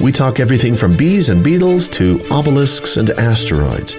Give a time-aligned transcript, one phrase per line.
[0.00, 3.96] we talk everything from bees and beetles to obelisks and asteroids.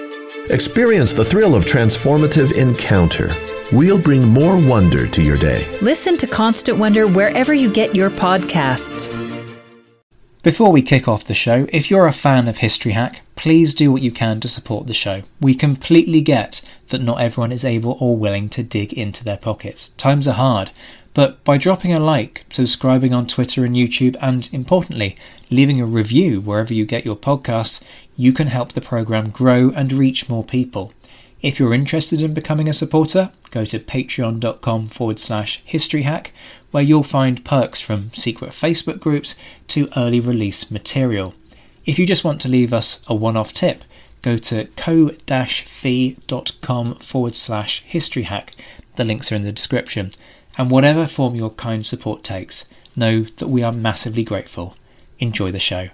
[0.50, 3.34] Experience the thrill of transformative encounter.
[3.72, 5.66] We'll bring more wonder to your day.
[5.82, 9.12] Listen to Constant Wonder wherever you get your podcasts.
[10.42, 13.92] Before we kick off the show, if you're a fan of History Hack, please do
[13.92, 15.22] what you can to support the show.
[15.40, 19.90] We completely get that not everyone is able or willing to dig into their pockets.
[19.98, 20.70] Times are hard,
[21.14, 25.16] but by dropping a like, subscribing on Twitter and YouTube, and importantly,
[25.50, 27.82] leaving a review wherever you get your podcasts,
[28.16, 30.92] you can help the program grow and reach more people.
[31.40, 36.28] If you're interested in becoming a supporter, go to patreon.com forward slash historyhack,
[36.72, 39.36] where you'll find perks from secret Facebook groups
[39.68, 41.34] to early release material.
[41.86, 43.84] If you just want to leave us a one off tip,
[44.20, 45.04] go to ko-fi.com
[46.96, 48.50] forward slash historyhack.
[48.96, 50.12] The links are in the description.
[50.58, 52.64] And whatever form your kind support takes,
[52.96, 54.76] know that we are massively grateful.
[55.20, 55.90] Enjoy the show.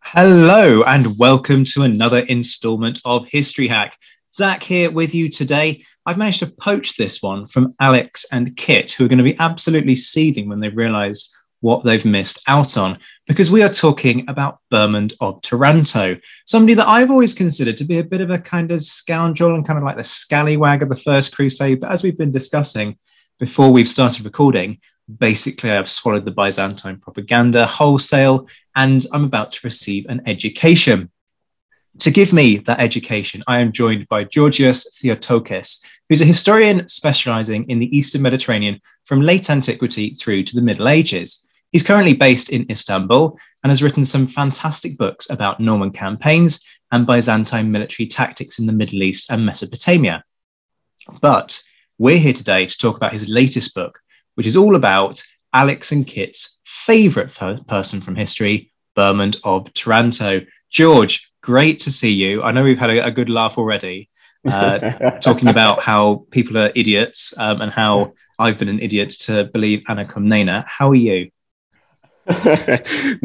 [0.00, 3.96] Hello, and welcome to another installment of History Hack.
[4.34, 5.86] Zach here with you today.
[6.04, 9.38] I've managed to poach this one from Alex and Kit, who are going to be
[9.38, 11.30] absolutely seething when they realize
[11.60, 16.88] what they've missed out on, because we are talking about Bohemond of Taranto, somebody that
[16.88, 19.84] I've always considered to be a bit of a kind of scoundrel and kind of
[19.84, 21.80] like the scallywag of the First Crusade.
[21.80, 22.98] But as we've been discussing
[23.42, 24.78] before we've started recording,
[25.18, 31.10] basically I've swallowed the Byzantine propaganda wholesale and I'm about to receive an education.
[31.98, 37.68] To give me that education, I am joined by Georgios Theotokis, who's a historian specializing
[37.68, 41.44] in the Eastern Mediterranean from late antiquity through to the Middle Ages.
[41.72, 47.08] He's currently based in Istanbul and has written some fantastic books about Norman campaigns and
[47.08, 50.22] Byzantine military tactics in the Middle East and Mesopotamia.
[51.20, 51.60] But
[52.02, 54.00] we're here today to talk about his latest book,
[54.34, 55.22] which is all about
[55.54, 57.32] Alex and Kit's favorite
[57.68, 60.40] person from history, Bohemond of Taranto.
[60.68, 62.42] George, great to see you.
[62.42, 64.10] I know we've had a, a good laugh already,
[64.44, 64.78] uh,
[65.20, 69.84] talking about how people are idiots um, and how I've been an idiot to believe
[69.86, 70.64] Anna Komnene.
[70.66, 71.30] How are you?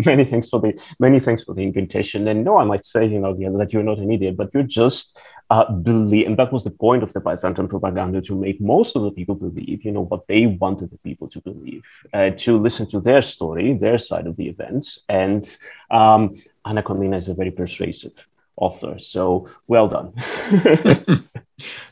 [0.06, 2.28] many thanks for the many thanks for the invitation.
[2.28, 5.18] And no, I might say, you know, that you're not an idiot, but you're just
[5.50, 9.04] uh, believe, and that was the point of the Byzantine propaganda to make most of
[9.04, 12.86] the people believe, you know, what they wanted the people to believe, uh, to listen
[12.90, 15.06] to their story, their side of the events.
[15.08, 15.58] And
[15.90, 16.36] um,
[16.66, 18.14] Anna Komnene is a very persuasive
[18.58, 19.00] author.
[19.00, 20.14] So well done.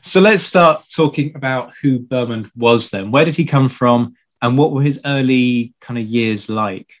[0.02, 3.10] so let's start talking about who Bohemond was then.
[3.10, 4.16] Where did he come from?
[4.42, 6.92] And what were his early kind of years like?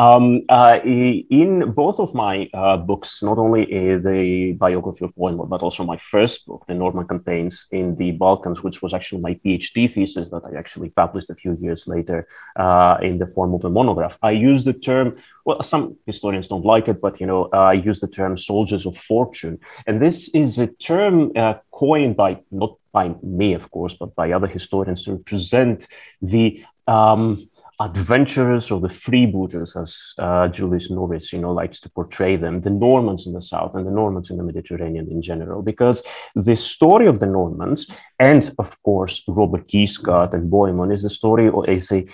[0.00, 5.50] Um, uh, in both of my uh, books, not only uh, the biography of Bohemond,
[5.50, 9.34] but also my first book, The Norman Campaigns in the Balkans, which was actually my
[9.44, 13.62] PhD thesis that I actually published a few years later uh, in the form of
[13.66, 14.16] a monograph.
[14.22, 18.00] I use the term, well, some historians don't like it, but you know, I use
[18.00, 19.58] the term soldiers of fortune.
[19.86, 24.32] And this is a term uh, coined by, not by me, of course, but by
[24.32, 25.88] other historians to represent
[26.22, 27.49] the um,
[27.80, 32.70] adventurers or the freebooters, as uh, Julius Norwich, you know, likes to portray them, the
[32.70, 36.02] Normans in the south and the Normans in the Mediterranean in general, because
[36.34, 41.48] the story of the Normans and, of course, Robert Guiscard and Bohemond is a story
[41.48, 42.06] or is a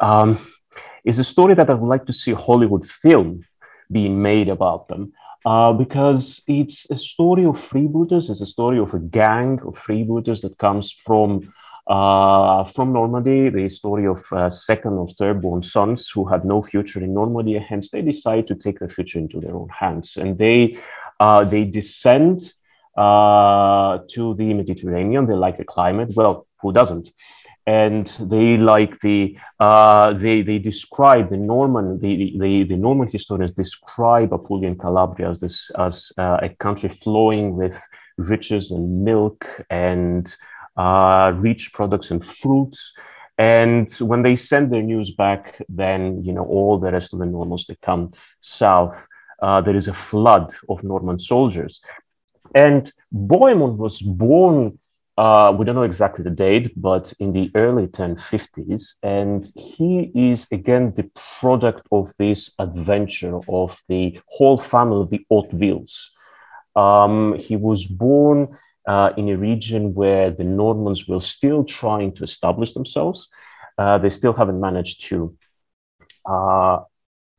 [0.00, 0.38] um,
[1.06, 3.44] is a story that I would like to see a Hollywood film
[3.90, 5.12] being made about them.
[5.46, 10.42] Uh, because it's a story of freebooters, it's a story of a gang of freebooters
[10.42, 11.52] that comes from
[11.86, 16.62] uh, from Normandy, the story of uh, second or third born sons who had no
[16.62, 20.16] future in Normandy, and hence they decide to take their future into their own hands.
[20.16, 20.78] And they,
[21.20, 22.52] uh, they descend
[22.96, 25.26] uh, to the Mediterranean.
[25.26, 26.10] They like the climate.
[26.14, 27.10] Well, who doesn't?
[27.68, 33.52] and they like the uh, they they describe the Norman the, the the Norman historians
[33.52, 37.76] describe Apulia and Calabria as this as a country flowing with
[38.18, 40.36] riches and milk and
[40.76, 42.92] uh, rich products and fruits.
[43.38, 47.26] And when they send their news back, then you know all the rest of the
[47.26, 49.06] Normans they come south.
[49.42, 51.80] Uh, there is a flood of Norman soldiers,
[52.54, 54.78] and Bohemond was born
[55.18, 58.94] uh, we don't know exactly the date, but in the early 1050s.
[59.02, 65.26] And he is again the product of this adventure of the whole family of the
[65.30, 66.08] Hautevilles.
[66.74, 72.24] Um, he was born uh, in a region where the Normans were still trying to
[72.24, 73.28] establish themselves.
[73.78, 75.36] Uh, they still haven't managed to,
[76.24, 76.78] uh,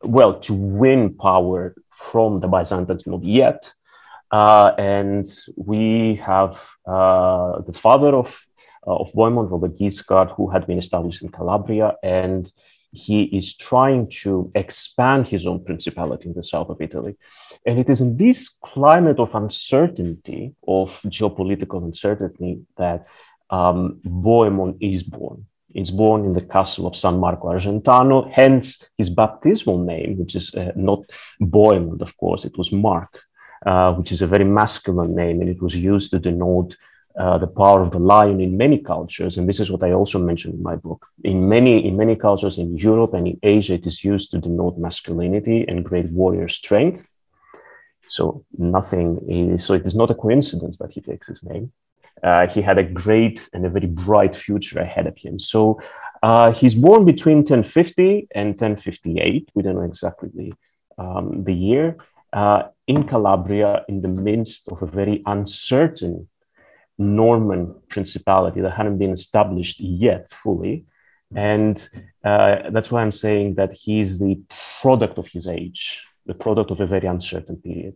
[0.02, 3.74] well, to win power from the Byzantines yet.
[4.30, 8.46] Uh, and we have uh, the father of,
[8.86, 12.52] uh, of Bohemond, Robert Guiscard, who had been established in Calabria, and
[13.06, 17.14] he is trying to expand his own principality in the south of Italy.
[17.66, 18.40] And it is in this
[18.72, 23.00] climate of uncertainty, of geopolitical uncertainty, that
[23.50, 25.46] um, Bohemond is born.
[25.74, 28.68] He's born in the castle of San Marco Argentano, hence
[28.98, 31.02] his baptismal name, which is uh, not
[31.42, 33.12] Bohemond, of course, it was Mark
[33.66, 36.76] uh, which is a very masculine name, and it was used to denote
[37.18, 39.38] uh, the power of the lion in many cultures.
[39.38, 41.08] And this is what I also mentioned in my book.
[41.24, 44.78] In many in many cultures in Europe and in Asia, it is used to denote
[44.78, 47.10] masculinity and great warrior strength.
[48.08, 51.72] So nothing is, so it is not a coincidence that he takes his name.
[52.24, 55.40] Uh, he had a great and a very bright future ahead of him.
[55.40, 55.80] So
[56.24, 59.50] uh, he's born between 1050 and 1058.
[59.54, 60.54] We don't know exactly the,
[60.98, 61.98] um, the year
[62.34, 66.28] uh, in Calabria in the midst of a very uncertain
[66.98, 70.86] Norman principality that hadn't been established yet fully.
[71.36, 71.78] And
[72.24, 74.40] uh, that's why I'm saying that he's the
[74.82, 77.96] product of his age, the product of a very uncertain period.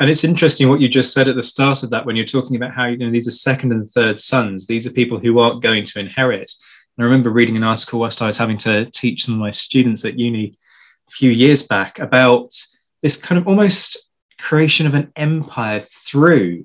[0.00, 2.56] And it's interesting what you just said at the start of that when you're talking
[2.56, 4.66] about how you know these are second and third sons.
[4.66, 6.52] These are people who aren't going to inherit.
[6.96, 9.50] And I remember reading an article whilst I was having to teach some of my
[9.50, 10.58] students at uni
[11.08, 12.52] a few years back about
[13.02, 16.64] this kind of almost creation of an empire through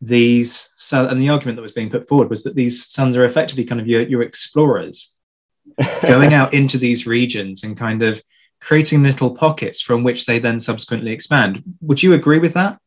[0.00, 3.64] these and the argument that was being put forward was that these sons are effectively
[3.64, 5.12] kind of your, your explorers
[6.06, 8.22] going out into these regions and kind of
[8.60, 12.78] creating little pockets from which they then subsequently expand would you agree with that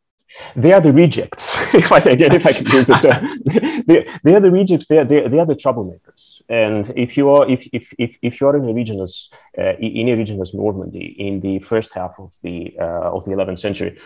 [0.55, 3.83] they are the rejects, if I again if I can use the term.
[3.85, 4.87] they, they, are the rejects.
[4.87, 6.41] They are, they, they, are the troublemakers.
[6.49, 9.73] And if you are if if if, if you are in a region as uh,
[9.79, 13.59] in a region as Normandy in the first half of the uh, of the 11th
[13.59, 13.99] century,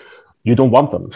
[0.44, 1.12] you don't want them.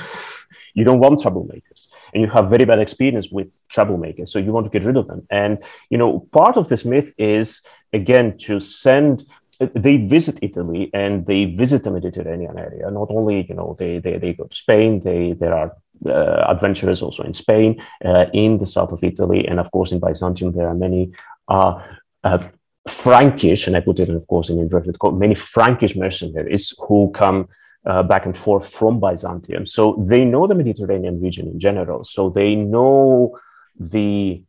[0.74, 4.30] You don't want troublemakers, and you have very bad experience with troublemakers.
[4.30, 5.26] So you want to get rid of them.
[5.30, 7.62] And you know, part of this myth is
[7.94, 9.26] again to send
[9.60, 12.90] they visit Italy and they visit the Mediterranean area.
[12.90, 15.76] Not only, you know, they, they, they go to Spain, they, there are
[16.06, 20.00] uh, adventurers also in Spain, uh, in the south of Italy, and of course in
[20.00, 21.12] Byzantium, there are many
[21.50, 21.82] uh,
[22.24, 22.48] uh
[22.88, 27.50] Frankish, and I put it, of course, in inverted commas, many Frankish mercenaries who come
[27.90, 29.66] uh, back and forth from Byzantium.
[29.66, 29.82] So
[30.12, 32.04] they know the Mediterranean region in general.
[32.04, 33.38] So they know
[33.80, 34.44] the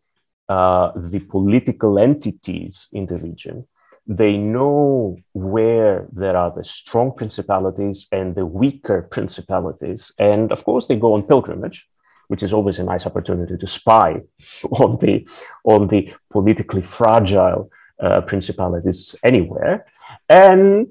[0.49, 3.67] uh, the political entities in the region
[4.11, 10.13] they know where there are the strong principalities and the weaker principalities.
[10.19, 11.89] And of course, they go on pilgrimage,
[12.27, 14.21] which is always a nice opportunity to spy
[14.65, 15.29] on the,
[15.65, 17.71] on the politically fragile
[18.01, 19.87] uh, principalities anywhere.
[20.29, 20.89] And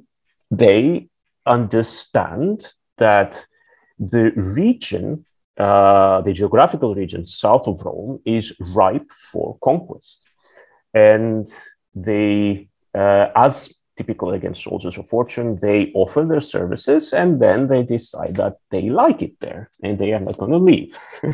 [0.49, 1.09] they
[1.45, 3.45] understand that
[3.97, 5.25] the region,
[5.57, 10.23] uh, the geographical region south of Rome, is ripe for conquest.
[10.93, 11.47] And
[11.95, 17.83] they uh, as typical against soldiers of fortune, they offer their services and then they
[17.83, 20.97] decide that they like it there and they are not going to leave.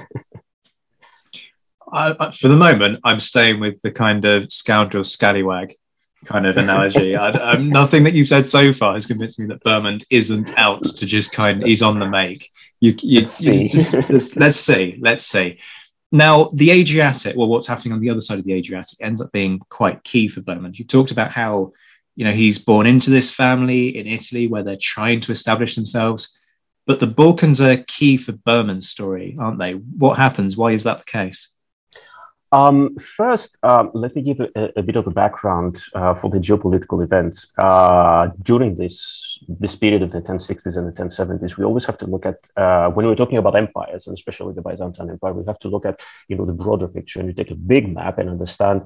[1.93, 5.75] I, for the moment, I'm staying with the kind of scoundrel scallywag
[6.25, 7.15] kind of analogy.
[7.15, 10.84] I, am nothing that you've said so far has convinced me that Bohemond isn't out
[10.84, 11.62] to just kind.
[11.62, 12.51] Of, he's on the make.
[12.79, 13.67] You, you, let's, see.
[13.67, 14.98] Just, let's see.
[15.01, 15.60] Let's see.
[16.12, 19.32] Now, the Adriatic, well, what's happening on the other side of the Adriatic ends up
[19.32, 20.77] being quite key for Bohemond.
[20.77, 21.74] You talked about how,
[22.15, 26.39] you know, he's born into this family in Italy where they're trying to establish themselves.
[26.86, 29.74] But the Balkans are key for Bohemond's story, aren't they?
[29.74, 30.55] What happens?
[30.55, 31.50] Why is that the case?
[32.55, 36.38] Um, first, um, let me give a, a, bit of a background uh, for the
[36.38, 41.57] geopolitical events uh, during this this period of the 1060s and the 1070s.
[41.57, 44.62] We always have to look at uh, when we're talking about empires, and especially the
[44.62, 45.33] Byzantine Empire.
[45.33, 47.93] We have to look at you know the broader picture, and you take a big
[47.93, 48.83] map and understand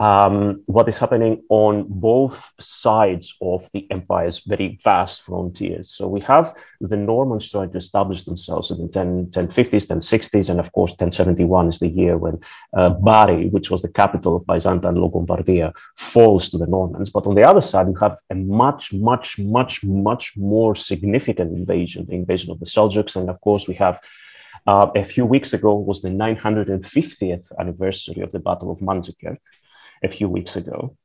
[0.00, 5.90] um, what is happening on both sides of the empire's very vast frontiers.
[5.90, 10.60] So we have the Normans trying to establish themselves in the 10, 1050s, 1060s, and
[10.60, 12.38] of course 1071 is the year when
[12.74, 17.10] uh, Bari, which was the capital of Byzantine Longobardia, falls to the Normans.
[17.10, 22.06] But on the other side, you have a much, much, much, much more significant invasion,
[22.06, 23.98] the invasion of the Seljuks, and of course we have
[24.68, 29.38] uh, a few weeks ago was the 950th anniversary of the Battle of Manzikert
[30.02, 30.96] a few weeks ago.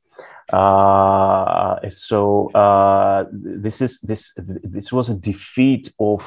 [0.52, 6.20] Uh, so uh, this is this this was a defeat of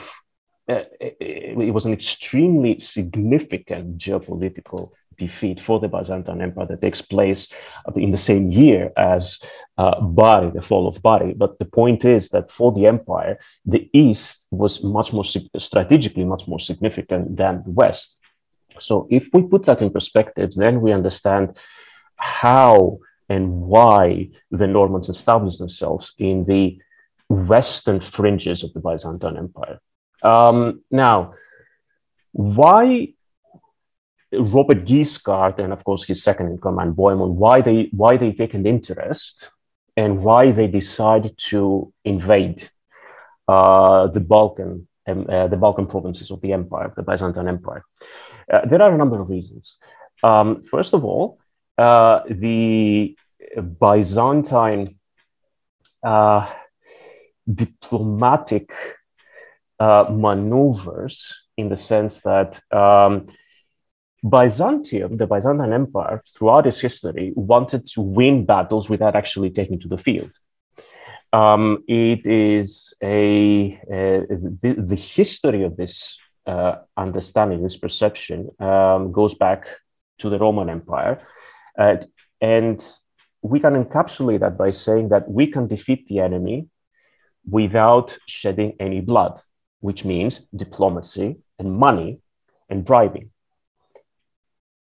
[0.69, 7.51] uh, it was an extremely significant geopolitical defeat for the Byzantine Empire that takes place
[7.95, 9.39] in the same year as
[9.77, 11.33] uh, Bari, the fall of Bari.
[11.33, 16.47] But the point is that for the empire, the East was much more strategically much
[16.47, 18.17] more significant than the West.
[18.79, 21.57] So if we put that in perspective, then we understand
[22.17, 26.79] how and why the Normans established themselves in the
[27.29, 29.79] western fringes of the Byzantine Empire.
[30.24, 31.33] Um, now,
[32.31, 33.13] why
[34.31, 38.53] Robert Guiscard and of course his second in command Bohemond, why they why they take
[38.53, 39.50] an interest
[39.95, 42.69] and why they decide to invade
[43.47, 47.83] uh, the Balkan um, uh, the Balkan provinces of the empire, the Byzantine Empire.
[48.51, 49.77] Uh, there are a number of reasons.
[50.24, 51.39] Um, first of all,
[51.77, 53.15] uh, the
[53.79, 54.96] Byzantine
[56.03, 56.51] uh,
[57.53, 58.72] diplomatic
[59.79, 63.27] uh, maneuvers in the sense that um,
[64.27, 69.88] Byzantium, the Byzantine Empire, throughout its history, wanted to win battles without actually taking to
[69.88, 70.31] the field.
[71.34, 79.12] Um, it is a, a the, the, history of this uh, understanding, this perception, um,
[79.12, 79.67] goes back
[80.19, 81.22] to the Roman Empire,
[81.77, 81.98] uh,
[82.41, 82.84] and
[83.41, 86.67] we can encapsulate that by saying that we can defeat the enemy
[87.50, 89.39] without shedding any blood,
[89.79, 92.19] which means diplomacy and money
[92.69, 93.29] and bribing.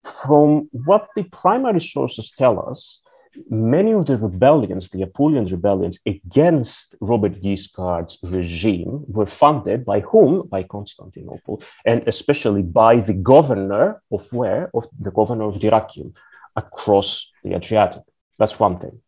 [0.04, 3.02] From what the primary sources tell us,
[3.50, 10.48] many of the rebellions, the Apulian rebellions against Robert Guiscard's regime, were funded by whom?
[10.48, 14.70] By Constantinople, and especially by the governor of where?
[14.74, 16.14] Of the governor of Dyrrachium,
[16.56, 18.04] across the Adriatic.
[18.38, 19.02] That's one thing.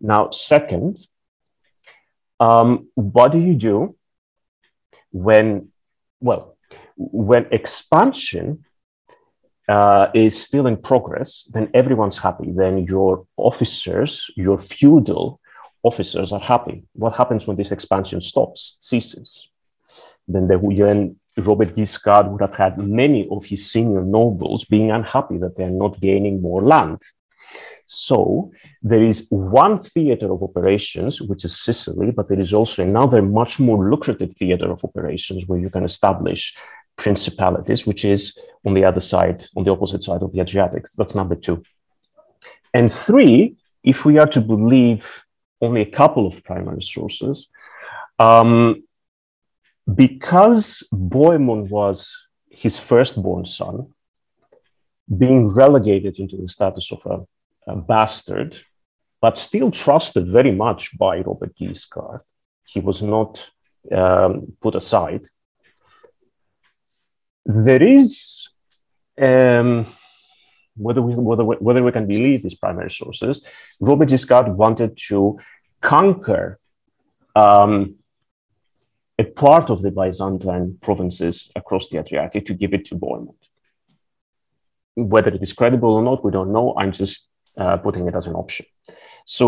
[0.00, 0.98] Now, second,
[2.40, 3.96] um, what do you do
[5.10, 5.68] when,
[6.20, 6.56] well,
[6.96, 8.64] when expansion
[9.68, 12.50] uh, is still in progress, then everyone's happy.
[12.50, 15.40] Then your officers, your feudal
[15.82, 16.84] officers are happy.
[16.92, 19.48] What happens when this expansion stops, ceases?
[20.26, 25.38] Then the, then Robert Guiscard would have had many of his senior nobles being unhappy
[25.38, 27.00] that they're not gaining more land.
[27.86, 33.22] So there is one theater of operations, which is Sicily, but there is also another
[33.22, 36.56] much more lucrative theater of operations where you can establish
[36.96, 40.84] principalities, which is on the other side, on the opposite side of the Adriatic.
[40.96, 41.62] That's number two.
[42.74, 45.22] And three, if we are to believe
[45.60, 47.48] only a couple of primary sources,
[48.18, 48.82] um,
[49.92, 53.92] because Bohemond was his firstborn son,
[55.18, 58.56] being relegated into the status of a, a bastard,
[59.20, 62.20] but still trusted very much by Robert Guiscard,
[62.64, 63.50] he was not
[63.90, 65.28] um, put aside.
[67.44, 68.48] There is,
[69.20, 69.86] um,
[70.76, 73.44] whether, we, whether, we, whether we can believe these primary sources,
[73.80, 75.38] Robert Guiscard wanted to
[75.80, 76.58] conquer
[77.34, 77.96] um,
[79.22, 83.42] a part of the Byzantine provinces across the Adriatic to give it to Bohemond.
[85.12, 86.66] Whether it is credible or not, we don't know.
[86.80, 87.18] I'm just
[87.62, 88.66] uh, putting it as an option.
[89.36, 89.46] So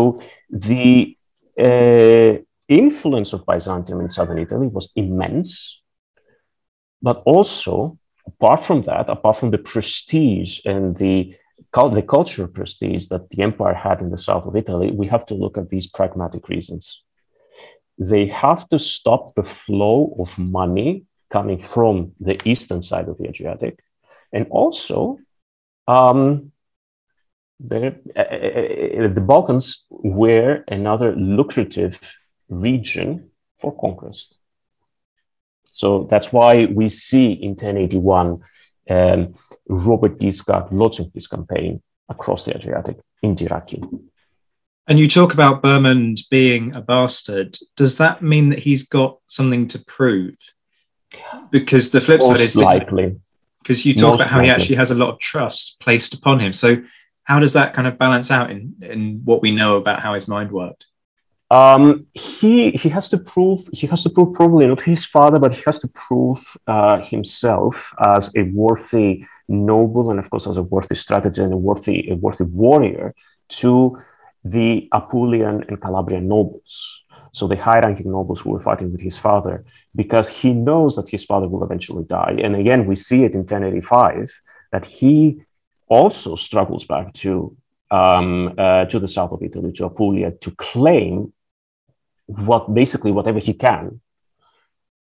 [0.49, 1.17] the
[1.67, 2.33] uh,
[2.67, 5.49] influence of Byzantium in southern Italy was immense,
[7.07, 7.75] but also
[8.31, 11.35] apart from that, apart from the prestige and the
[11.99, 15.35] the cultural prestige that the empire had in the south of Italy, we have to
[15.43, 17.03] look at these pragmatic reasons
[17.97, 23.27] they have to stop the flow of money coming from the eastern side of the
[23.27, 23.79] Adriatic.
[24.31, 25.19] And also,
[25.87, 26.51] um,
[27.59, 31.99] the, uh, uh, uh, the Balkans were another lucrative
[32.49, 34.37] region for conquest.
[35.71, 38.39] So that's why we see in 1081
[38.89, 39.33] um,
[39.67, 44.03] Robert Guiscard launching his campaign across the Adriatic in Dyrrhachium.
[44.87, 47.57] And you talk about Bohemond being a bastard.
[47.75, 50.35] Does that mean that he's got something to prove?
[51.49, 53.15] Because the flip Most side is likely.
[53.61, 56.39] because you talk Most about how he actually has a lot of trust placed upon
[56.39, 56.53] him.
[56.53, 56.83] So
[57.23, 60.27] how does that kind of balance out in, in what we know about how his
[60.27, 60.85] mind worked?
[61.51, 65.53] Um, he he has to prove he has to prove probably not his father, but
[65.53, 70.63] he has to prove uh, himself as a worthy noble and of course as a
[70.63, 73.13] worthy strategist and a worthy a worthy warrior
[73.49, 74.01] to
[74.45, 77.01] the Apulian and Calabrian nobles.
[77.33, 81.25] So the high-ranking nobles who were fighting with his father, because he knows that his
[81.25, 82.37] father will eventually die.
[82.41, 84.31] And again, we see it in 1085
[84.71, 85.41] that he
[85.87, 87.55] also struggles back to
[87.91, 91.33] um, uh, to the south of Italy, to Apulia, to claim
[92.25, 94.01] what basically whatever he can.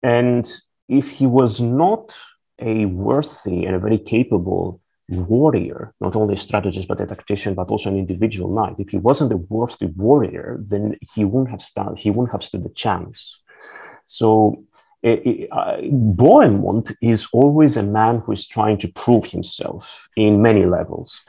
[0.03, 0.51] And
[0.89, 2.17] if he was not
[2.59, 7.69] a worthy and a very capable warrior, not only a strategist but a tactician, but
[7.69, 11.99] also an individual knight, if he wasn't a worthy warrior, then he wouldn't have stand,
[11.99, 13.39] he wouldn't have stood a chance.
[14.05, 14.65] So
[15.03, 20.43] it, it, uh, Bohemond is always a man who is trying to prove himself in
[20.43, 21.21] many levels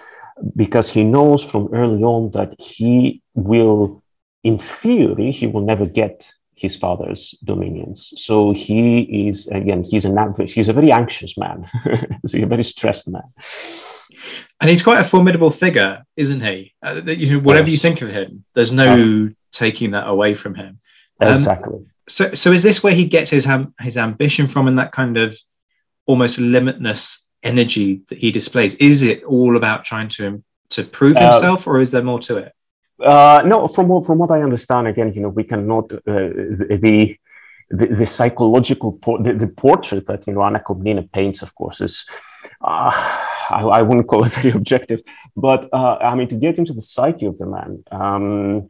[0.56, 4.04] because he knows from early on that he will,
[4.44, 6.32] in theory, he will never get
[6.62, 8.14] his father's dominions.
[8.18, 10.16] So he is again, he's an
[10.48, 11.68] he's a very anxious man.
[12.22, 13.24] he's a very stressed man.
[14.60, 16.74] And he's quite a formidable figure, isn't he?
[16.84, 20.78] Uh, you know, whatever you think of him, there's no taking that away from him.
[21.20, 21.80] Um, exactly.
[22.08, 25.18] So, so is this where he gets his am- his ambition from, and that kind
[25.18, 25.36] of
[26.06, 28.76] almost limitless energy that he displays?
[28.76, 32.38] Is it all about trying to to prove Uh, himself, or is there more to
[32.38, 32.54] it?
[33.04, 37.18] Uh, no, from what, from what I understand, again, you know, we cannot uh, the,
[37.70, 41.82] the the psychological por- the, the portrait that you know Anna Komnina paints, of course,
[41.82, 42.06] is
[42.62, 42.92] uh,
[43.50, 45.02] I, I wouldn't call it very objective,
[45.36, 47.84] but uh, I mean to get into the psyche of the man.
[47.92, 48.70] Um,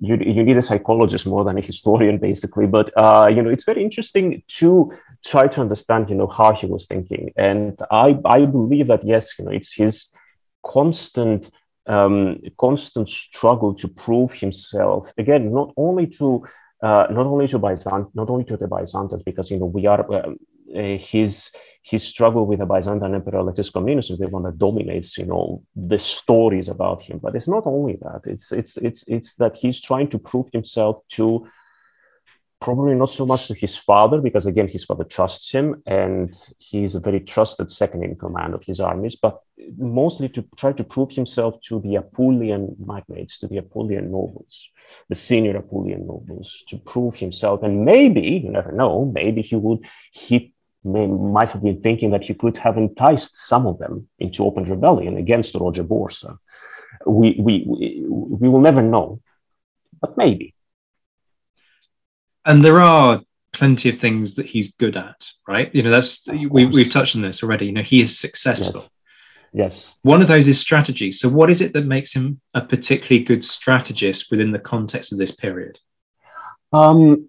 [0.00, 2.66] you, you need a psychologist more than a historian, basically.
[2.66, 4.92] But uh, you know, it's very interesting to
[5.24, 7.32] try to understand, you know, how he was thinking.
[7.36, 10.08] And I I believe that yes, you know, it's his
[10.64, 11.50] constant
[11.86, 16.44] um, constant struggle to prove himself again, not only to
[16.82, 20.02] uh, not only to Byzant, not only to the Byzantines, because you know we are
[20.12, 20.36] um,
[20.74, 21.50] uh, his
[21.82, 25.62] his struggle with the Byzantine Emperor Alexis Comnenus is the one that dominates, you know,
[25.76, 27.18] the stories about him.
[27.22, 31.02] But it's not only that; it's it's it's it's that he's trying to prove himself
[31.10, 31.46] to
[32.64, 36.94] probably not so much to his father, because again, his father trusts him and he's
[36.94, 39.34] a very trusted second in command of his armies, but
[39.76, 44.70] mostly to try to prove himself to the Apulian magnates, to the Apulian nobles,
[45.10, 47.62] the senior Apulian nobles, to prove himself.
[47.62, 49.80] And maybe, you never know, maybe he would,
[50.12, 54.42] he may, might have been thinking that he could have enticed some of them into
[54.42, 56.38] open rebellion against Roger Borsa.
[57.04, 59.20] We, we, we, we will never know,
[60.00, 60.53] but maybe.
[62.44, 63.20] And there are
[63.52, 65.74] plenty of things that he's good at, right?
[65.74, 67.66] You know, that's we, we've touched on this already.
[67.66, 68.82] You know, he is successful.
[69.52, 69.90] Yes.
[69.92, 69.98] yes.
[70.02, 71.12] One of those is strategy.
[71.12, 75.18] So, what is it that makes him a particularly good strategist within the context of
[75.18, 75.78] this period?
[76.72, 77.28] Um,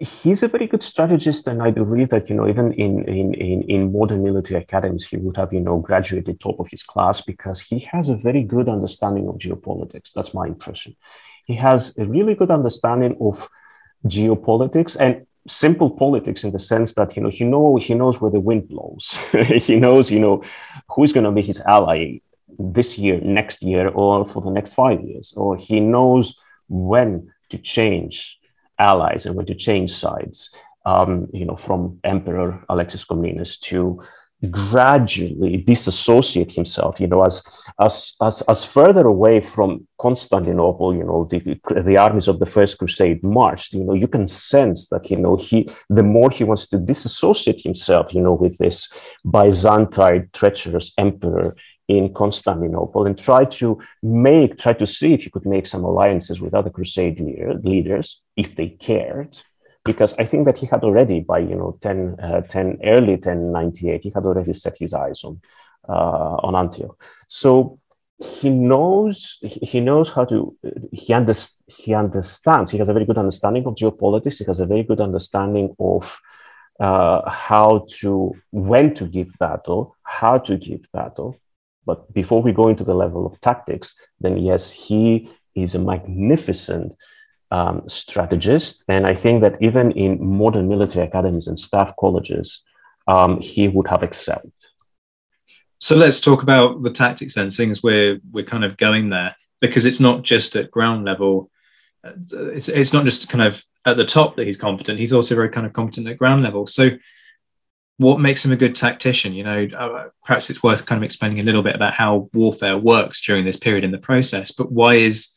[0.00, 3.62] he's a very good strategist, and I believe that you know even in in in,
[3.62, 7.60] in modern military academies he would have you know graduated top of his class because
[7.60, 10.12] he has a very good understanding of geopolitics.
[10.12, 10.96] That's my impression.
[11.46, 13.48] He has a really good understanding of
[14.06, 18.30] geopolitics and simple politics in the sense that you know he know he knows where
[18.30, 19.18] the wind blows.
[19.66, 20.42] he knows you know
[20.88, 22.18] who's going to be his ally
[22.58, 27.58] this year, next year, or for the next five years, or he knows when to
[27.58, 28.38] change
[28.78, 30.50] allies and when to change sides.
[30.86, 34.02] Um, you know, from Emperor Alexis Comnenus to
[34.48, 37.42] gradually disassociate himself, you know, as
[37.78, 42.78] as as as further away from Constantinople, you know, the the armies of the First
[42.78, 46.68] Crusade marched, you know, you can sense that, you know, he the more he wants
[46.68, 48.90] to disassociate himself, you know, with this
[49.30, 51.54] Byzantine treacherous emperor
[51.88, 56.40] in Constantinople and try to make, try to see if he could make some alliances
[56.40, 59.36] with other crusade leader, leaders, if they cared.
[59.84, 64.02] Because I think that he had already, by you know 10, uh, 10 early 1098,
[64.02, 65.40] he had already set his eyes on
[65.88, 66.96] uh, on Antioch.
[67.28, 67.80] So
[68.20, 70.54] he knows he knows how to
[70.92, 71.14] he,
[71.68, 75.00] he understands he has a very good understanding of geopolitics he has a very good
[75.00, 76.20] understanding of
[76.80, 81.34] uh, how to when to give battle how to give battle
[81.86, 86.94] but before we go into the level of tactics then yes he is a magnificent
[87.50, 92.62] um, strategist and i think that even in modern military academies and staff colleges
[93.08, 94.52] um, he would have excelled
[95.80, 99.34] So let's talk about the tactics then, seeing as we're we're kind of going there,
[99.60, 101.50] because it's not just at ground level.
[102.04, 104.98] It's it's not just kind of at the top that he's competent.
[104.98, 106.66] He's also very kind of competent at ground level.
[106.66, 106.90] So,
[107.96, 109.32] what makes him a good tactician?
[109.32, 112.76] You know, uh, perhaps it's worth kind of explaining a little bit about how warfare
[112.76, 114.52] works during this period in the process.
[114.52, 115.30] But why is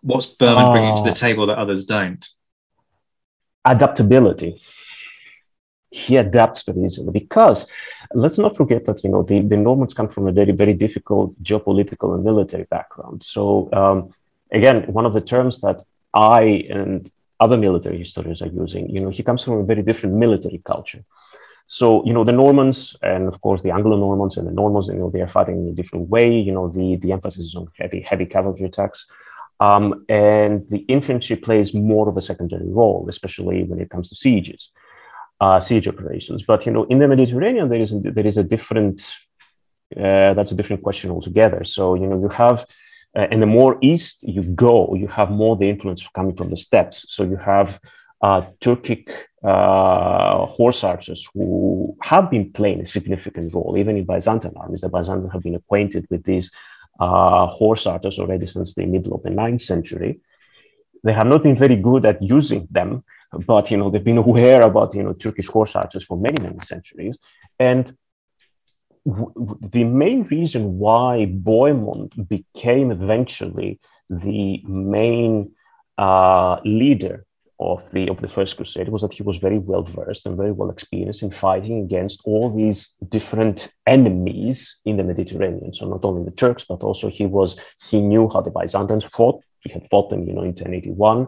[0.00, 2.26] what's Bohemond bringing to the table that others don't?
[3.64, 4.60] Adaptability.
[5.90, 7.66] He adapts very easily because
[8.12, 11.42] let's not forget that you know the, the Normans come from a very very difficult
[11.42, 13.24] geopolitical and military background.
[13.24, 14.14] So um,
[14.52, 15.82] again, one of the terms that
[16.14, 20.16] I and other military historians are using, you know, he comes from a very different
[20.16, 21.04] military culture.
[21.66, 25.10] So, you know, the Normans and of course the Anglo-Normans and the Normans, you know,
[25.10, 26.34] they are fighting in a different way.
[26.34, 29.06] You know, the, the emphasis is on heavy, heavy cavalry attacks.
[29.60, 34.14] Um, and the infantry plays more of a secondary role, especially when it comes to
[34.14, 34.70] sieges,
[35.40, 36.44] uh, siege operations.
[36.44, 39.02] But you know, in the Mediterranean, there is a, there is a different.
[39.96, 41.64] Uh, that's a different question altogether.
[41.64, 42.66] So you know, you have,
[43.16, 46.58] uh, and the more east you go, you have more the influence coming from the
[46.58, 47.10] steppes.
[47.10, 47.80] So you have
[48.20, 49.08] uh, Turkic
[49.42, 54.82] uh, horse archers who have been playing a significant role, even in Byzantine armies.
[54.82, 56.50] The Byzantines have been acquainted with these
[56.98, 60.20] uh, horse archers already since the middle of the ninth century.
[61.04, 63.04] They have not been very good at using them,
[63.46, 66.58] but you know they've been aware about you know Turkish horse archers for many many
[66.60, 67.18] centuries.
[67.58, 67.96] And
[69.04, 73.80] the main reason why Bohemond became eventually
[74.10, 75.52] the main
[75.96, 77.24] uh, leader
[77.60, 80.52] of the of the first crusade was that he was very well versed and very
[80.52, 85.72] well experienced in fighting against all these different enemies in the Mediterranean.
[85.72, 89.42] So not only the Turks, but also he was he knew how the Byzantines fought.
[89.60, 91.26] He had fought them, you know, in 1081.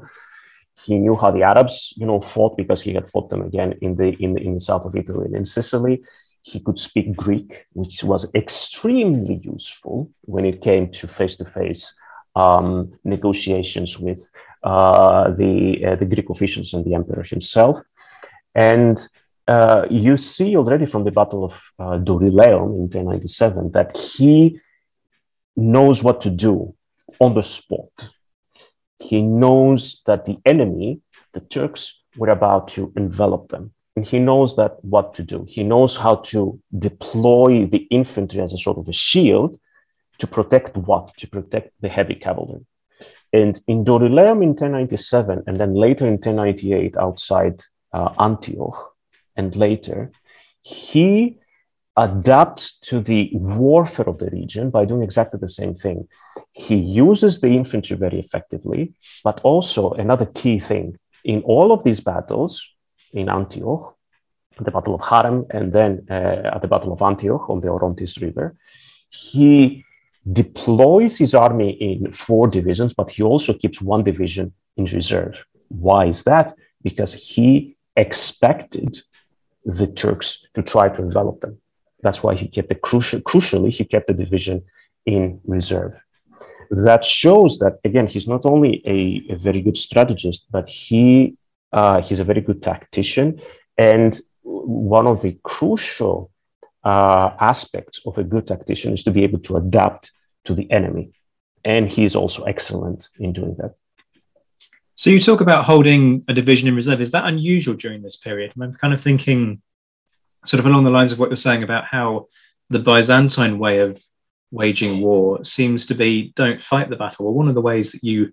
[0.86, 3.96] He knew how the Arabs, you know, fought because he had fought them again in
[3.96, 6.02] the in the, in the south of Italy and in Sicily.
[6.42, 11.92] He could speak Greek, which was extremely useful when it came to face to face
[13.04, 14.30] negotiations with
[14.62, 17.78] uh, the, uh, the Greek officials and the emperor himself.
[18.54, 19.00] And
[19.48, 24.60] uh, you see already from the Battle of uh, in 1097 that he
[25.56, 26.74] knows what to do
[27.20, 27.90] on the spot.
[28.98, 31.00] He knows that the enemy,
[31.32, 33.72] the Turks, were about to envelop them.
[33.96, 35.44] And he knows that what to do.
[35.48, 39.58] He knows how to deploy the infantry as a sort of a shield
[40.20, 41.16] to protect what?
[41.18, 42.64] To protect the heavy cavalry.
[43.32, 48.94] And in Dorylaeum in 1097, and then later in 1098 outside uh, Antioch,
[49.36, 50.10] and later,
[50.62, 51.38] he
[51.96, 56.08] adapts to the warfare of the region by doing exactly the same thing.
[56.52, 62.00] He uses the infantry very effectively, but also another key thing in all of these
[62.00, 62.66] battles
[63.12, 63.96] in Antioch,
[64.58, 68.20] the Battle of Harem, and then uh, at the Battle of Antioch on the Orontes
[68.20, 68.56] River,
[69.10, 69.84] he
[70.32, 75.34] deploys his army in four divisions, but he also keeps one division in reserve.
[75.68, 76.54] Why is that?
[76.82, 79.00] Because he expected
[79.64, 81.58] the Turks to try to envelop them.
[82.02, 84.62] That's why he kept the crucial, crucially, he kept the division
[85.06, 85.94] in reserve.
[86.70, 91.36] That shows that again, he's not only a, a very good strategist, but he
[91.72, 93.40] uh, he's a very good tactician.
[93.76, 96.30] And one of the crucial
[96.84, 100.12] uh, aspects of a good tactician is to be able to adapt
[100.44, 101.12] to the enemy.
[101.64, 103.74] And he is also excellent in doing that.
[104.94, 107.00] So you talk about holding a division in reserve.
[107.00, 108.52] Is that unusual during this period?
[108.60, 109.62] I'm kind of thinking
[110.44, 112.28] sort of along the lines of what you're saying about how
[112.70, 114.02] the Byzantine way of
[114.50, 117.24] waging war seems to be don't fight the battle.
[117.24, 118.32] Well, one of the ways that you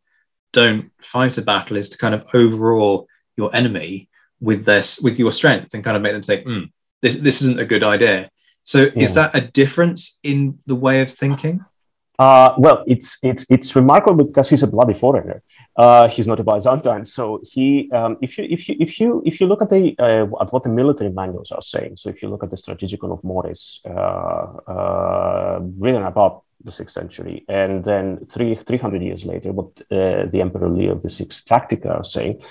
[0.53, 5.31] don't fight a battle is to kind of overall your enemy with this with your
[5.31, 8.29] strength and kind of make them think, mm, this this isn't a good idea.
[8.67, 9.03] So yeah.
[9.03, 11.63] is that a difference in the way of thinking?
[12.19, 15.41] Uh, well, it's it's it's remarkable because he's a bloody foreigner.
[15.77, 17.89] Uh, he's not a Byzantine, so he.
[17.91, 20.63] Um, if you if you if you if you look at the uh, at what
[20.63, 24.47] the military manuals are saying, so if you look at the Strategicon of Maurice, uh,
[24.75, 30.25] uh, written about the sixth century, and then three three hundred years later, what uh,
[30.31, 32.41] the Emperor Leo the Sixth Tactica are saying,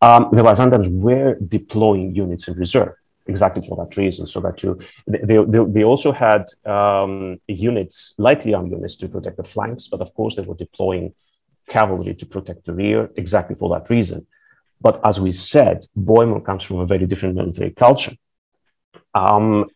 [0.00, 2.94] um, the Byzantines were deploying units in reserve
[3.26, 4.26] exactly for that reason.
[4.26, 9.36] So that you, they, they, they also had um, units, lightly armed units to protect
[9.36, 11.14] the flanks, but of course they were deploying
[11.68, 14.26] cavalry to protect the rear exactly for that reason.
[14.80, 18.16] But as we said, Bohemond comes from a very different military culture.
[19.14, 19.66] Um,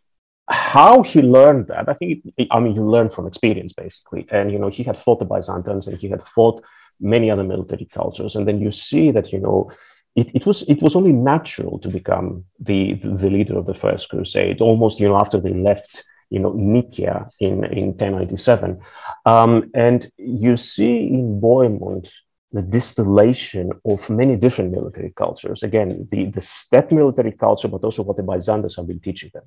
[0.48, 4.26] how he learned that, I think, I mean, you learn from experience basically.
[4.30, 6.62] And, you know, he had fought the Byzantines and he had fought
[7.00, 8.36] many other military cultures.
[8.36, 9.70] And then you see that, you know,
[10.16, 14.08] it, it was it was only natural to become the the leader of the first
[14.08, 18.80] crusade almost you know after they left you know, Nikaea in, in 1097.
[19.24, 22.10] Um, and you see in Bohemond
[22.52, 25.62] the distillation of many different military cultures.
[25.62, 29.44] Again, the, the steppe military culture, but also what the Byzantines have been teaching them.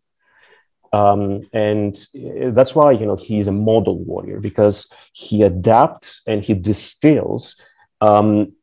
[0.91, 6.43] Um, and uh, that's why you know he's a model warrior because he adapts and
[6.43, 7.55] he distills
[8.01, 8.53] um,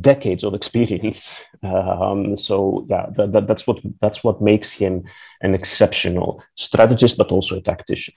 [0.00, 1.44] decades of experience.
[1.62, 5.04] Um, so yeah, that, that, that's what that's what makes him
[5.40, 8.14] an exceptional strategist, but also a tactician.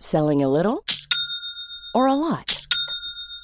[0.00, 0.84] Selling a little
[1.94, 2.57] or a lot.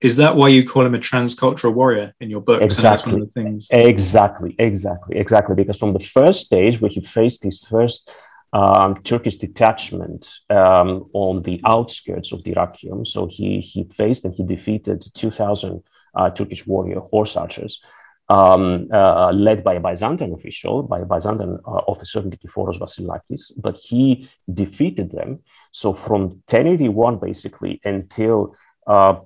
[0.00, 2.62] Is that why you call him a transcultural warrior in your book?
[2.62, 3.30] Exactly.
[3.70, 4.56] Exactly.
[4.58, 5.18] Exactly.
[5.18, 5.54] Exactly.
[5.54, 8.10] Because from the first stage where he faced his first
[8.52, 14.42] um, Turkish detachment um, on the outskirts of Dyrrhachium, so he he faced and he
[14.42, 15.82] defeated 2,000
[16.14, 17.82] uh, Turkish warrior horse archers.
[18.28, 23.76] Um, uh, led by a Byzantine official, by a Byzantine uh, officer, Nikephoros Vasilakis, but
[23.76, 25.40] he defeated them.
[25.72, 28.54] So from 1081, basically, until
[28.86, 29.16] uh,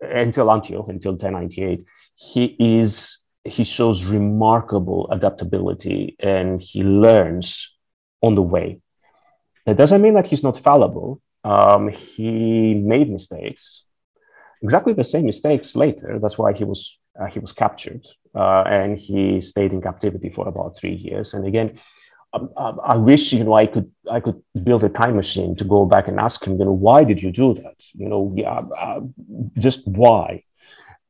[0.00, 7.76] until Antioch, until 1098, he is he shows remarkable adaptability and he learns
[8.20, 8.80] on the way.
[9.66, 11.20] That doesn't mean that he's not fallible.
[11.44, 13.84] Um, he made mistakes,
[14.62, 16.18] exactly the same mistakes later.
[16.20, 20.46] That's why he was uh, he was captured uh, and he stayed in captivity for
[20.48, 21.34] about three years.
[21.34, 21.78] And again,
[22.56, 25.84] um, I wish you know I could I could build a time machine to go
[25.84, 27.78] back and ask him you know why did you do that?
[27.94, 29.00] You know yeah uh,
[29.58, 30.44] just why?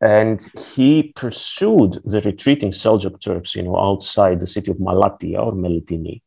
[0.01, 0.39] And
[0.75, 6.23] he pursued the retreating Seljuk Turks you know outside the city of Malatya or Melitini.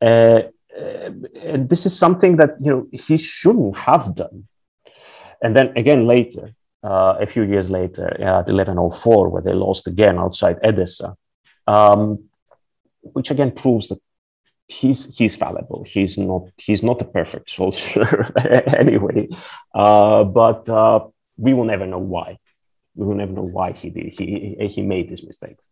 [0.00, 0.40] Uh,
[0.78, 1.10] uh,
[1.52, 4.48] and this is something that you know he shouldn't have done.
[5.42, 10.18] And then again later uh, a few years later at 1104 where they lost again
[10.18, 11.16] outside Edessa
[11.66, 12.28] um,
[13.12, 14.00] which again proves that
[14.68, 15.84] he's he's fallible.
[15.86, 18.32] He's not he's not a perfect soldier
[18.76, 19.28] anyway.
[19.74, 22.38] Uh, but uh, we will never know why.
[22.94, 25.68] We will never know why he did he he made these mistakes.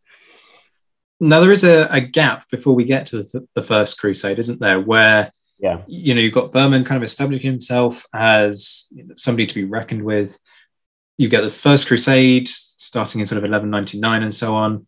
[1.20, 4.60] Now there is a, a gap before we get to the, the, first crusade, isn't
[4.60, 4.80] there?
[4.80, 9.64] Where yeah, you know you've got Bohemond kind of establishing himself as somebody to be
[9.64, 10.36] reckoned with.
[11.16, 14.86] You get the first crusade starting in sort of 1199 and so on.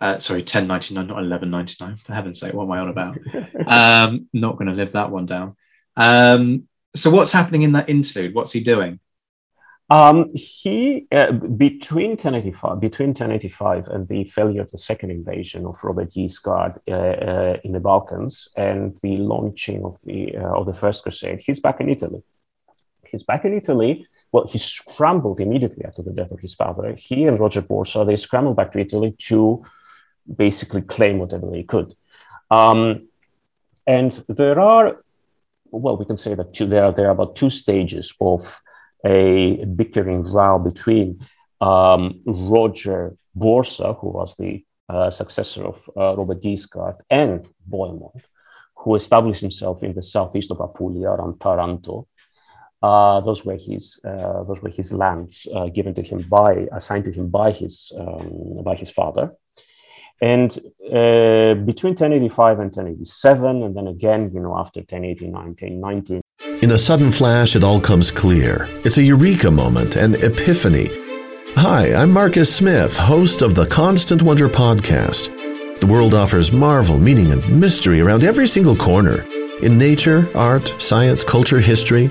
[0.00, 1.96] Uh, sorry, 1099, not 1199.
[1.96, 3.18] For heaven's sake, what am I on about?
[3.66, 5.56] um, not going to live that one down.
[5.96, 8.34] Um, so, what's happening in that interlude?
[8.34, 9.00] What's he doing?
[9.90, 15.82] Um, he uh, between 1085 between 1085 and the failure of the second invasion of
[15.82, 20.74] Robert Guiscard uh, uh, in the Balkans and the launching of the uh, of the
[20.74, 22.22] First Crusade, he's back in Italy.
[23.10, 24.06] He's back in Italy.
[24.30, 26.94] Well, he scrambled immediately after the death of his father.
[26.94, 29.64] He and Roger Borsa they scrambled back to Italy to
[30.36, 31.94] basically claim whatever they could.
[32.50, 33.08] Um,
[33.86, 35.02] and there are,
[35.70, 38.60] well, we can say that two, there, are, there are about two stages of
[39.04, 41.26] a bickering row between
[41.60, 48.22] um, Roger Borsa, who was the uh, successor of uh, Robert Guiscard, and Bohemond,
[48.74, 52.06] who established himself in the southeast of Apulia around Taranto.
[52.80, 57.04] Uh, those were his uh, those were his lands uh, given to him by assigned
[57.04, 59.32] to him by his um, by his father.
[60.20, 60.50] And
[60.86, 66.20] uh, between 1085 and 1087, and then again, you know, after 1089, 1090.
[66.62, 68.66] In a sudden flash, it all comes clear.
[68.84, 70.88] It's a eureka moment, an epiphany.
[71.54, 75.34] Hi, I'm Marcus Smith, host of the Constant Wonder podcast.
[75.80, 79.22] The world offers marvel, meaning, and mystery around every single corner.
[79.62, 82.08] In nature, art, science, culture, history,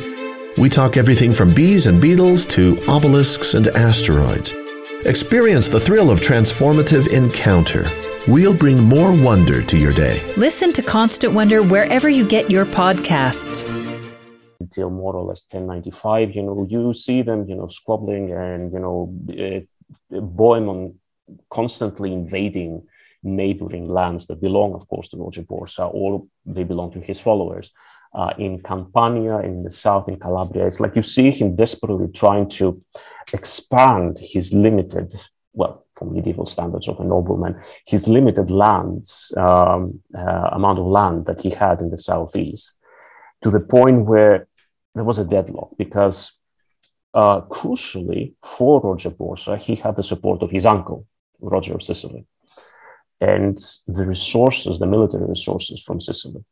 [0.57, 4.53] we talk everything from bees and beetles to obelisks and asteroids.
[5.07, 7.89] Experience the thrill of transformative encounter.
[8.27, 10.21] We'll bring more wonder to your day.
[10.35, 13.65] Listen to Constant Wonder wherever you get your podcasts.
[14.59, 18.79] Until more or less 1095, you know, you see them, you know, squabbling and, you
[18.79, 19.61] know, uh,
[20.13, 20.95] Bohemond
[21.49, 22.85] constantly invading
[23.23, 27.71] neighboring lands that belong, of course, to Roger Borsa, or they belong to his followers.
[28.13, 32.49] Uh, in Campania, in the south, in Calabria, it's like you see him desperately trying
[32.49, 32.81] to
[33.33, 35.13] expand his limited,
[35.53, 41.25] well, from medieval standards of a nobleman, his limited lands, um, uh, amount of land
[41.25, 42.77] that he had in the southeast,
[43.41, 44.47] to the point where
[44.95, 46.31] there was a deadlock because,
[47.13, 51.05] uh, crucially, for Roger Borsa, he had the support of his uncle,
[51.39, 52.25] Roger of Sicily,
[53.19, 56.43] and the resources, the military resources from Sicily.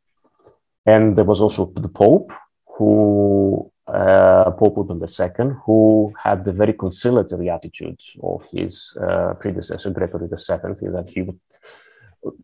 [0.86, 2.32] And there was also the Pope,
[2.66, 9.90] who uh, Pope Urban II, who had the very conciliatory attitude of his uh, predecessor,
[9.90, 11.36] Gregory VII, that he was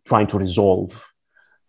[0.04, 1.04] trying to resolve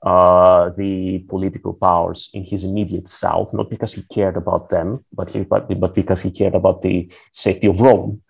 [0.04, 5.32] uh, the political powers in his immediate south, not because he cared about them, but,
[5.32, 8.22] he, but, but because he cared about the safety of Rome,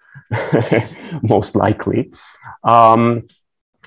[1.24, 2.12] most likely.
[2.64, 3.28] Um,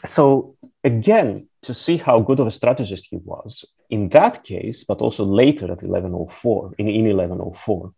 [0.05, 5.01] so, again, to see how good of a strategist he was, in that case, but
[5.01, 7.92] also later at 1104, in, in 1104,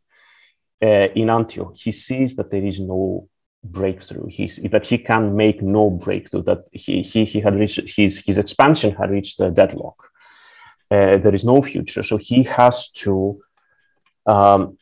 [0.80, 3.28] uh, in Antioch, he sees that there is no
[3.64, 4.26] breakthrough.
[4.28, 6.42] He's, that he can make no breakthrough.
[6.44, 9.96] That he he, he had reached his his expansion had reached a deadlock.
[10.90, 13.40] Uh, there is no future, so he has to
[14.26, 14.78] um,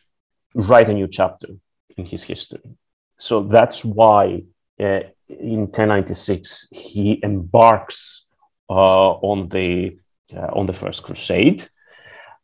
[0.54, 1.48] write a new chapter
[1.96, 2.76] in his history.
[3.18, 4.42] So that's why
[4.78, 8.26] uh, in 1096 he embarks
[8.68, 9.98] uh, on the
[10.34, 11.68] on the First Crusade.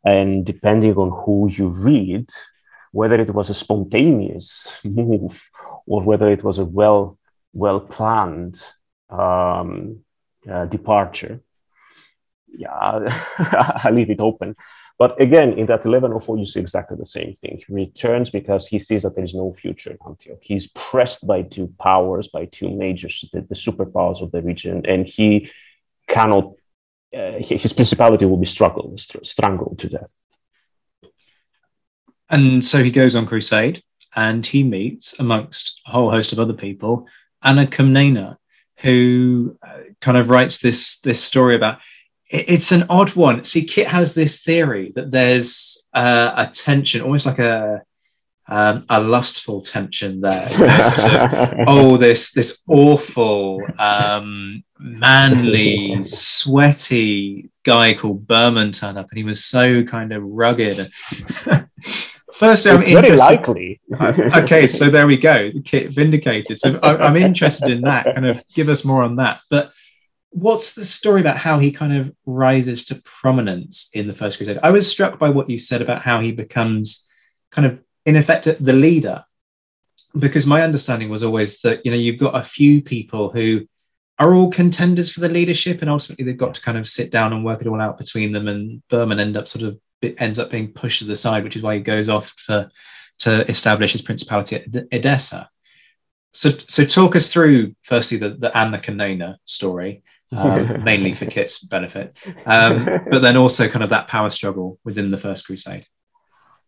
[0.05, 2.29] And depending on who you read,
[2.91, 5.49] whether it was a spontaneous move
[5.85, 7.17] or whether it was a well
[7.53, 8.61] well planned
[9.09, 10.03] um,
[10.51, 11.41] uh, departure,
[12.47, 12.71] yeah,
[13.83, 14.55] I leave it open.
[14.99, 17.61] But again, in that 1104, you see exactly the same thing.
[17.65, 20.37] He returns because he sees that there is no future in Antioch.
[20.41, 25.07] He's pressed by two powers, by two major, the, the superpowers of the region, and
[25.07, 25.49] he
[26.07, 26.53] cannot
[27.15, 30.11] uh, his principality will be struggled, strangled to death.
[32.29, 33.83] And so he goes on crusade
[34.15, 37.07] and he meets, amongst a whole host of other people,
[37.41, 38.37] Anna Comnena,
[38.77, 41.79] who uh, kind of writes this, this story about
[42.33, 43.45] it's an odd one.
[43.45, 47.83] See, Kit has this theory that there's uh, a tension, almost like a
[48.47, 50.49] um, a lustful tension there.
[50.53, 59.17] You know, oh, this this awful, um, manly, sweaty guy called Bohemond turned up, and
[59.17, 60.91] he was so kind of rugged.
[62.33, 63.79] Firstly, I'm it's very likely.
[64.01, 65.51] okay, so there we go.
[65.63, 66.59] Kit vindicated.
[66.59, 68.05] So I'm interested in that.
[68.05, 69.41] Kind of give us more on that.
[69.49, 69.71] But
[70.31, 74.59] what's the story about how he kind of rises to prominence in the First Crusade?
[74.63, 77.07] I was struck by what you said about how he becomes
[77.51, 79.23] kind of in effect the leader
[80.17, 83.61] because my understanding was always that you know you've got a few people who
[84.19, 87.33] are all contenders for the leadership and ultimately they've got to kind of sit down
[87.33, 89.79] and work it all out between them and Bohemond end up sort of
[90.17, 92.69] ends up being pushed to the side which is why he goes off for
[93.19, 95.49] to establish his principality at Edessa.
[96.31, 101.59] So so talk us through firstly the, the Anna Comnena story um, mainly for Kit's
[101.59, 105.85] benefit um, but then also kind of that power struggle within the first crusade.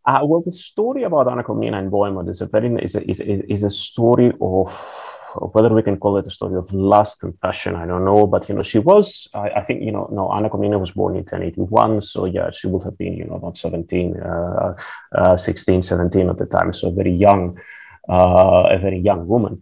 [0.07, 3.19] Uh, well, the story about Anna Comnena and Bohemond is a very is a, is,
[3.19, 5.14] is, is a story of
[5.53, 8.27] whether we can call it a story of lust and passion, I don't know.
[8.27, 11.15] But you know, she was, I, I think, you know, no, Anna Comnena was born
[11.15, 14.75] in 1081, so yeah, she would have been, you know, about 17, uh,
[15.13, 17.59] uh, 16, 17 at the time, so very young,
[18.09, 19.61] uh, a very young woman.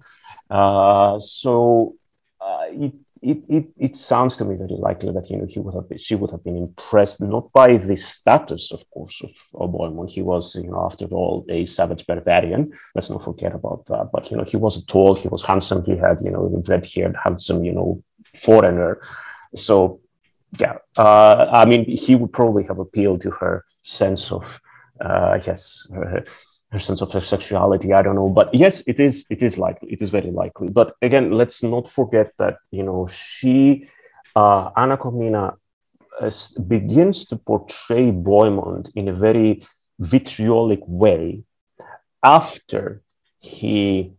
[0.50, 1.96] Uh, so
[2.42, 5.74] uh, it it, it, it sounds to me very likely that you know he would
[5.74, 9.32] have been, she would have been impressed not by the status, of course, of,
[9.72, 10.12] Bohemond.
[10.12, 12.72] He was, you know, after all, a savage barbarian.
[12.94, 14.10] Let's not forget about that.
[14.12, 17.64] But you know, he was tall, he was handsome, he had you know red-haired, handsome,
[17.64, 18.04] you know,
[18.42, 19.02] foreigner.
[19.56, 20.02] So
[20.60, 24.60] yeah, uh, I mean, he would probably have appealed to her sense of,
[25.02, 26.26] uh, yes, her,
[26.74, 27.94] her sense of her sexuality.
[27.94, 29.26] I don't know, but yes, it is.
[29.30, 29.94] It is likely.
[29.94, 30.70] It is very likely.
[30.70, 33.88] But again, let's not forget that you know she,
[34.36, 35.56] uh, Anna Comnena,
[36.20, 36.32] uh,
[36.68, 39.64] begins to portray Bohemond in a very
[40.00, 41.44] vitriolic way
[42.24, 43.04] after
[43.40, 44.14] he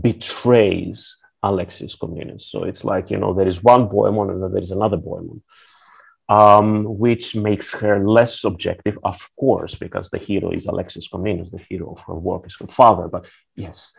[0.00, 2.42] betrays Alexis Comnenus.
[2.42, 5.42] So it's like, you know, there is one Bohemond and then there is another Bohemond,
[6.28, 11.64] um, which makes her less objective, of course, because the hero is Alexis Comnenus, the
[11.68, 13.08] hero of her work is her father.
[13.08, 13.92] But yes.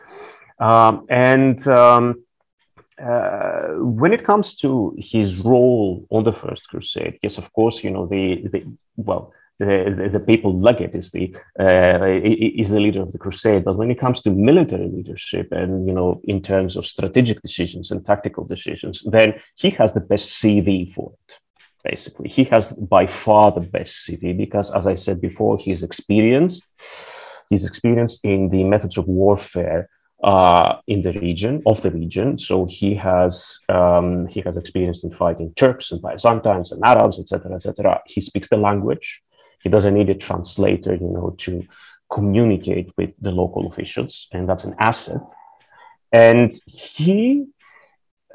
[0.58, 2.24] Um, and um,
[3.00, 7.90] uh, when it comes to his role on the First Crusade, yes, of course, you
[7.90, 8.64] know, the, the
[8.96, 13.64] well, the, the, papal legate is the uh, is the leader of the crusade.
[13.64, 17.90] But when it comes to military leadership and you know in terms of strategic decisions
[17.90, 21.38] and tactical decisions, then he has the best CV for it.
[21.84, 25.82] Basically, he has by far the best CV because, as I said before, he is
[25.82, 26.66] experienced.
[27.50, 29.88] He's experienced in the methods of warfare
[30.22, 32.38] uh, in the region of the region.
[32.38, 37.54] So he has um, he has experience in fighting Turks and Byzantines and Arabs, etc.,
[37.54, 38.00] etc.
[38.06, 39.22] He speaks the language.
[39.62, 41.64] He doesn't need a translator, you know, to
[42.12, 45.20] communicate with the local officials, and that's an asset.
[46.12, 47.46] And he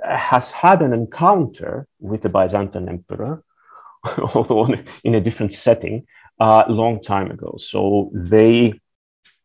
[0.04, 3.44] has had an encounter with the Byzantine emperor,
[4.34, 4.68] although
[5.04, 6.06] in a different setting,
[6.40, 7.56] a uh, long time ago.
[7.58, 8.80] So they,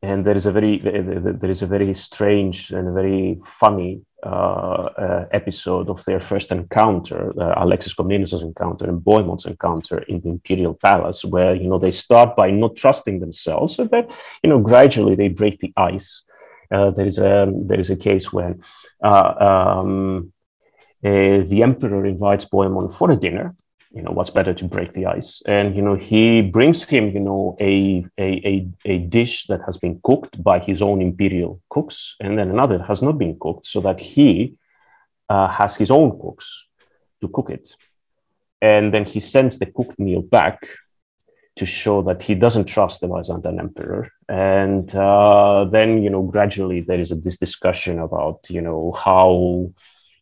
[0.02, 5.24] and there is a very there is a very strange and very funny uh, uh,
[5.30, 10.74] episode of their first encounter, uh, Alexis Comnenus' encounter and Bohemond's encounter in the imperial
[10.74, 14.08] palace, where you know they start by not trusting themselves, and then
[14.42, 16.24] you know gradually they break the ice.
[16.72, 18.60] Uh, there is a there is a case when
[19.04, 19.34] uh,
[19.78, 20.32] um,
[21.02, 23.54] the emperor invites Bohemond for a dinner,
[23.90, 25.42] you know what's better to break the ice?
[25.46, 29.76] And you know he brings him you know a, a, a, a dish that has
[29.76, 33.80] been cooked by his own imperial cooks and then another has not been cooked so
[33.80, 34.56] that he
[35.28, 36.66] uh, has his own cooks
[37.20, 37.74] to cook it.
[38.60, 40.66] And then he sends the cooked meal back
[41.56, 44.10] to show that he doesn't trust the byzantine emperor.
[44.28, 49.72] And uh, then you know gradually there is a, this discussion about you know how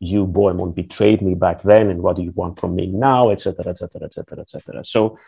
[0.00, 3.68] you Bohemond betrayed me back then and what do you want from me now etc
[3.68, 5.18] etc etc etc so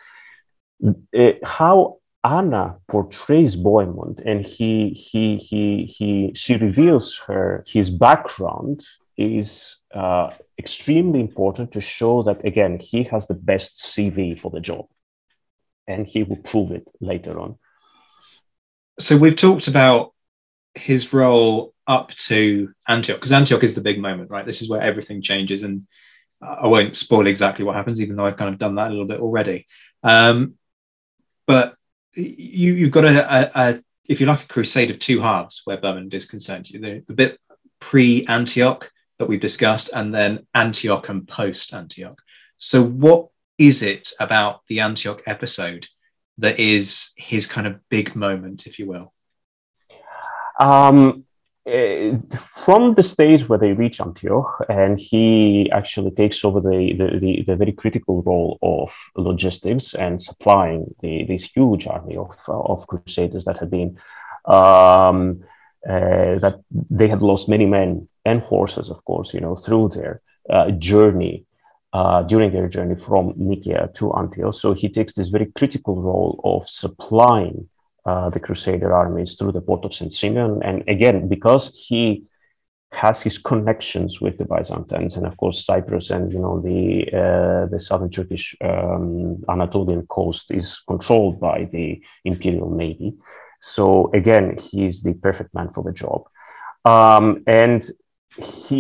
[1.16, 8.84] uh, how anna portrays bohemond and he he he he she reveals her his background
[9.16, 14.60] is uh, extremely important to show that again he has the best cv for the
[14.60, 14.86] job
[15.88, 17.58] and he will prove it later on.
[19.00, 20.14] So we've talked about
[20.74, 24.46] his role up to Antioch, because Antioch is the big moment, right?
[24.46, 25.86] This is where everything changes, and
[26.40, 29.06] I won't spoil exactly what happens, even though I've kind of done that a little
[29.06, 29.66] bit already.
[30.02, 30.54] Um,
[31.46, 31.74] but
[32.14, 35.78] you, you've got a, a, a, if you like, a crusade of two halves where
[35.78, 36.68] Bohemond is concerned.
[36.70, 37.40] The, the bit
[37.80, 42.20] pre-Antioch that we've discussed, and then Antioch and post-Antioch.
[42.58, 45.88] So, what is it about the Antioch episode
[46.36, 49.12] that is his kind of big moment, if you will?
[50.60, 51.24] Um,
[52.40, 57.42] from the stage where they reach Antioch, and he actually takes over the, the, the,
[57.46, 63.44] the, very critical role of logistics and supplying the, this huge army of, of crusaders
[63.44, 63.98] that had been,
[64.46, 65.42] um,
[65.88, 70.20] uh, that they had lost many men and horses, of course, you know, through their
[70.50, 71.44] uh, journey,
[71.92, 74.54] uh, during their journey from Nicaea to Antioch.
[74.54, 77.68] So he takes this very critical role of supplying
[78.08, 80.12] uh, the Crusader armies through the port of St.
[80.12, 80.52] Simeon.
[80.68, 82.02] And again, because he
[82.92, 86.80] has his connections with the Byzantines and of course Cyprus and you know the
[87.22, 91.86] uh, the southern Turkish um, Anatolian coast is controlled by the
[92.24, 93.10] imperial navy.
[93.60, 96.20] So again, he's the perfect man for the job.
[96.94, 97.80] Um, and
[98.62, 98.78] he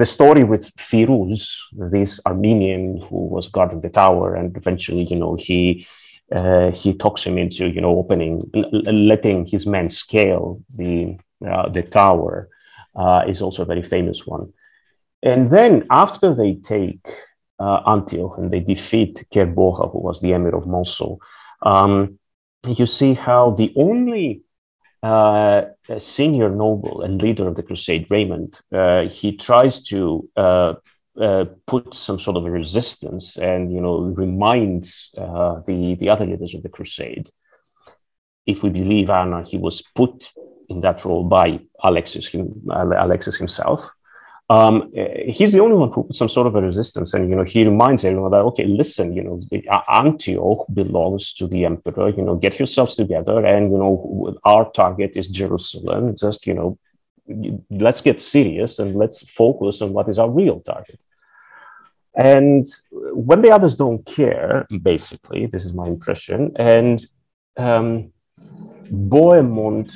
[0.00, 1.42] the story with Firuz,
[1.94, 5.86] this Armenian who was guarding the tower, and eventually, you know, he
[6.30, 11.16] uh, he talks him into you know opening letting his men scale the
[11.46, 12.48] uh, the tower
[12.94, 14.52] uh, is also a very famous one.
[15.22, 17.06] And then after they take
[17.58, 21.20] uh, Antioch and they defeat Kerbogha who was the emir of Mosul
[21.62, 22.18] um,
[22.66, 24.42] you see how the only
[25.02, 25.62] uh,
[25.98, 30.28] senior noble and leader of the crusade Raymond uh, he tries to
[31.20, 36.26] uh, put some sort of a resistance and you know reminds uh, the the other
[36.26, 37.28] leaders of the crusade.
[38.46, 40.30] If we believe Anna, he was put
[40.68, 43.88] in that role by Alexis, him, Alexis himself.
[44.50, 44.92] Um,
[45.28, 47.64] he's the only one who put some sort of a resistance, and you know he
[47.64, 49.40] reminds everyone that okay, listen, you know
[49.92, 52.08] Antioch belongs to the emperor.
[52.08, 56.16] You know, get yourselves together, and you know our target is Jerusalem.
[56.16, 56.78] Just you know
[57.70, 61.02] let's get serious and let's focus on what is our real target.
[62.14, 67.04] And when the others don't care, basically, this is my impression, and
[67.56, 68.12] um,
[68.92, 69.94] Bohemond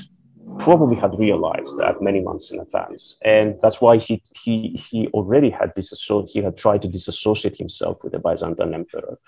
[0.59, 5.51] probably had realized that many months in advance, and that's why he he he already
[5.51, 6.33] had disassociated.
[6.33, 9.19] He had tried to disassociate himself with the Byzantine emperor,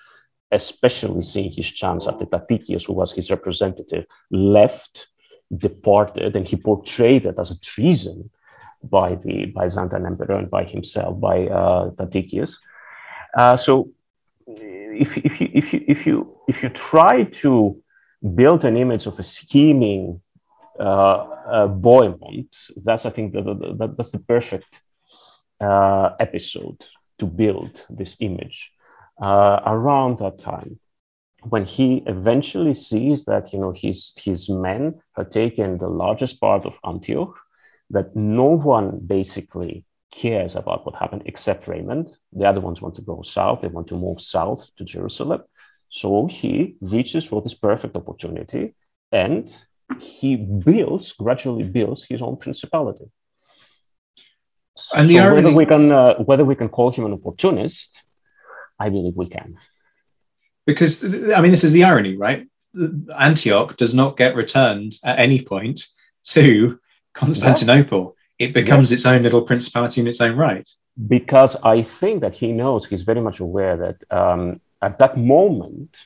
[0.50, 5.08] especially seeing his chance after Tatikios, who was his representative, left,
[5.56, 8.30] departed, and he portrayed it as a treason
[8.82, 12.56] by the Byzantine emperor and by himself, by uh, Tatikios.
[13.36, 13.90] Uh, so,
[14.46, 17.76] if if you if you if you if you try to
[18.34, 20.20] build an image of a scheming
[20.78, 21.66] uh, uh,
[22.84, 24.82] that's I think that, that, that's the perfect
[25.60, 26.84] uh, episode
[27.18, 28.72] to build this image
[29.20, 30.78] uh, around that time
[31.42, 36.66] when he eventually sees that you know his his men have taken the largest part
[36.66, 37.36] of Antioch,
[37.90, 42.16] that no one basically cares about what happened except Raymond.
[42.32, 45.42] The other ones want to go south; they want to move south to Jerusalem.
[45.88, 48.74] So he reaches for this perfect opportunity
[49.10, 49.50] and
[49.98, 53.06] he builds, gradually builds his own principality.
[54.94, 55.42] And so irony...
[55.42, 58.02] whether we can uh, whether we can call him an opportunist,
[58.78, 59.56] I believe we can.
[60.68, 60.92] Because
[61.36, 62.46] I mean, this is the irony, right?
[63.18, 65.78] Antioch does not get returned at any point
[66.34, 66.78] to
[67.14, 68.14] Constantinople.
[68.38, 68.46] Yeah.
[68.46, 68.98] It becomes yes.
[68.98, 70.68] its own little principality in its own right.
[71.16, 76.04] Because I think that he knows, he's very much aware that um, at that moment,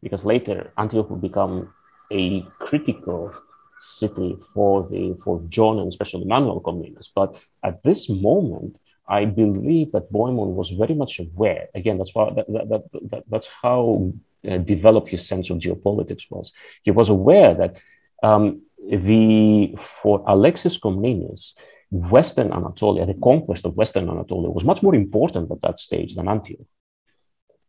[0.00, 1.74] because later Antioch will become
[2.12, 3.34] a critical
[3.80, 7.08] city for the for John and especially Manuel Comnenus.
[7.12, 7.34] But
[7.64, 11.68] at this moment, I believe that Bohemond was very much aware.
[11.74, 14.12] Again, that's why that, that, that, that that's how
[14.48, 16.52] uh, developed his sense of geopolitics was.
[16.82, 17.76] He was aware that
[18.22, 21.54] um, the for Alexis Comnenus,
[21.90, 26.28] Western Anatolia, the conquest of Western Anatolia was much more important at that stage than
[26.28, 26.66] Antioch.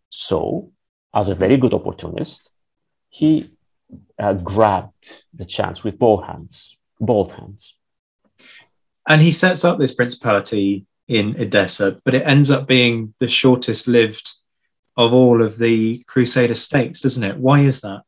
[0.10, 0.72] So,
[1.14, 2.52] as a very good opportunist,
[3.10, 3.52] he
[4.18, 7.76] uh, grabbed the chance with both hands, both hands.
[9.08, 13.88] And he sets up this principality in Edessa, but it ends up being the shortest
[13.88, 14.32] lived
[14.98, 17.38] of all of the Crusader states, doesn't it?
[17.38, 18.02] Why is that?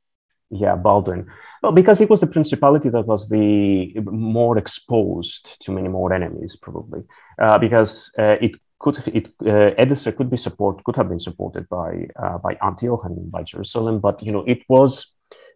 [0.49, 1.27] Yeah, Baldwin.
[1.61, 6.55] Well, because it was the principality that was the more exposed to many more enemies,
[6.55, 7.03] probably,
[7.41, 11.67] uh, because uh, it could it uh, Edessa could be support could have been supported
[11.67, 15.07] by uh, by Antioch and by Jerusalem, but you know it was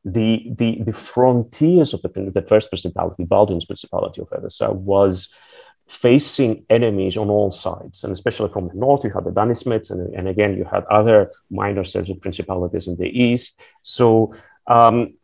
[0.03, 5.33] the the the frontiers of the the first principality, Baldwin's principality of Edessa, was
[5.91, 10.13] facing enemies on all sides, and especially from the north, you had the Danishmends, and,
[10.15, 13.59] and again you had other minor Seljuk principalities in the east.
[13.81, 14.33] So
[14.67, 15.15] um,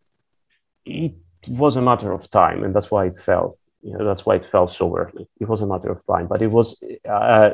[0.86, 1.14] it
[1.48, 4.44] was a matter of time, and that's why it fell you know, that's why it
[4.44, 5.28] fell so early.
[5.40, 7.50] It was a matter of time, but it was uh,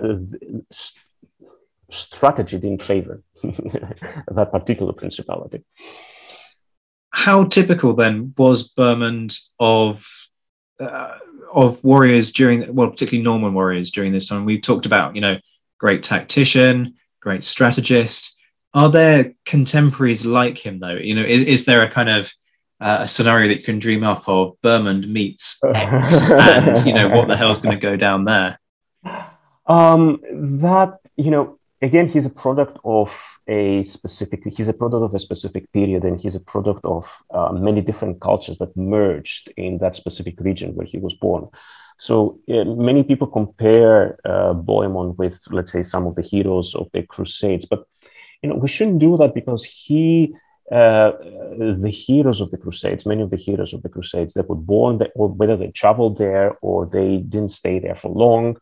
[1.90, 5.64] strategy didn't favor that particular principality.
[7.12, 10.08] How typical then was Bohemond of
[10.80, 11.18] uh,
[11.54, 14.46] of warriors during, well, particularly Norman warriors during this time?
[14.46, 15.38] We've talked about, you know,
[15.78, 18.36] great tactician, great strategist.
[18.74, 20.96] Are there contemporaries like him though?
[20.96, 22.32] You know, is, is there a kind of
[22.80, 27.08] uh, a scenario that you can dream up of Bohemond meets X and you know
[27.08, 28.60] what the hell's going to go down there
[29.68, 30.20] um,
[30.62, 33.10] that you know again he's a product of
[33.48, 37.52] a specific he's a product of a specific period and he's a product of uh,
[37.52, 41.48] many different cultures that merged in that specific region where he was born.
[41.98, 46.90] So uh, many people compare uh, Bohemond with let's say some of the heroes of
[46.94, 47.86] the crusades but
[48.42, 50.34] you know we shouldn't do that because he
[50.72, 51.12] uh,
[51.82, 54.98] the heroes of the Crusades, many of the heroes of the Crusades that were born,
[54.98, 58.58] there, or whether they traveled there or they didn't stay there for long,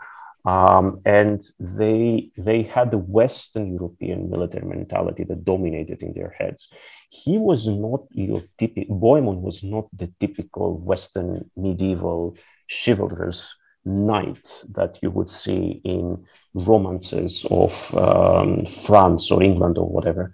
[0.45, 6.69] um, and they they had the Western European military mentality that dominated in their heads.
[7.09, 12.35] He was not your typical Bohemond was not the typical Western medieval
[12.67, 16.23] chivalrous knight that you would see in
[16.53, 20.33] romances of um, France or England or whatever.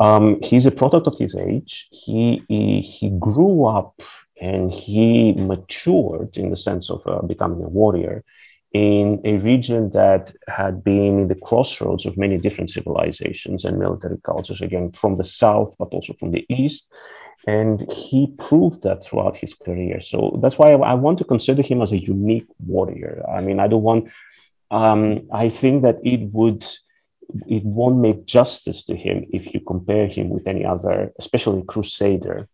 [0.00, 1.88] Um, he's a product of his age.
[1.90, 4.02] He, he, he grew up
[4.40, 8.24] and he matured in the sense of uh, becoming a warrior
[8.74, 14.18] in a region that had been in the crossroads of many different civilizations and military
[14.24, 16.92] cultures, again, from the south, but also from the east.
[17.46, 20.00] And he proved that throughout his career.
[20.00, 23.22] So that's why I, want to consider him as a unique warrior.
[23.28, 24.08] I mean, I don't want,
[24.72, 26.66] um, I think that it would
[27.46, 32.48] it won't make justice to him if you compare him with any other, especially crusader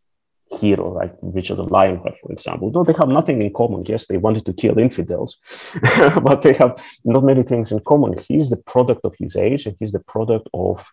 [0.50, 2.70] hero like Richard of Lionheart, for example.
[2.70, 3.84] Though they have nothing in common.
[3.86, 5.38] Yes, they wanted to kill infidels,
[6.22, 8.18] but they have not many things in common.
[8.18, 10.90] He's the product of his age, and he's the product of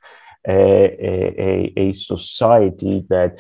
[0.48, 3.40] a, a, a society that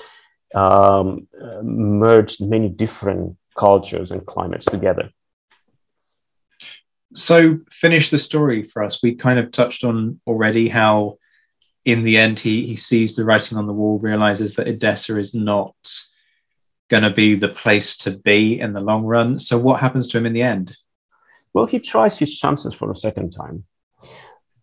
[0.56, 1.28] um,
[1.62, 5.12] merged many different cultures and climates together.
[7.14, 9.02] So, finish the story for us.
[9.02, 11.18] We kind of touched on already how,
[11.88, 15.34] in the end, he he sees the writing on the wall, realizes that Edessa is
[15.34, 15.74] not
[16.90, 19.40] going to be the place to be in the long run.
[19.40, 20.76] So, what happens to him in the end?
[21.54, 23.64] Well, he tries his chances for a second time.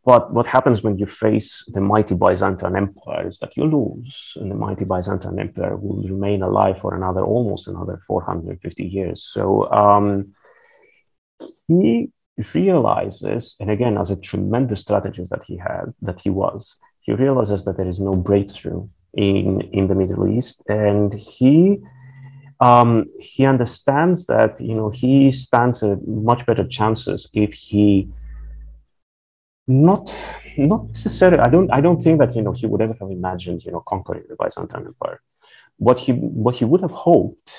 [0.05, 4.51] But what happens when you face the mighty Byzantine Empire is that you lose, and
[4.51, 9.25] the mighty Byzantine Empire will remain alive for another almost another 450 years.
[9.25, 10.35] So um,
[11.69, 12.11] he
[12.53, 17.65] realizes, and again, as a tremendous strategist that he had, that he was, he realizes
[17.65, 21.79] that there is no breakthrough in in the Middle East, and he
[22.61, 28.09] um, he understands that you know he stands a much better chances if he
[29.67, 30.15] not
[30.59, 33.65] not necessarily i don't i don't think that you know he would ever have imagined
[33.65, 35.21] you know conquering the byzantine empire.
[35.79, 37.51] What he what he would have hoped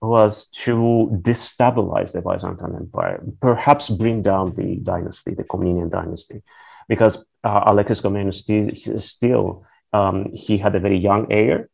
[0.00, 6.42] was to destabilize the byzantine empire perhaps bring down the dynasty the comnenian dynasty
[6.88, 8.44] because uh, alexis comnenus
[9.02, 11.68] still, um, he had a very young heir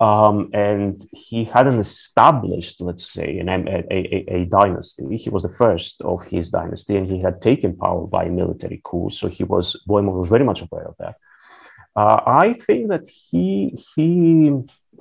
[0.00, 5.16] um, and he hadn't established, let's say, an, a, a, a, dynasty.
[5.16, 9.10] He was the first of his dynasty, and he had taken power by military coup.
[9.10, 11.14] So he was Bohemond was very much aware of that.
[11.94, 14.52] Uh, I think that he he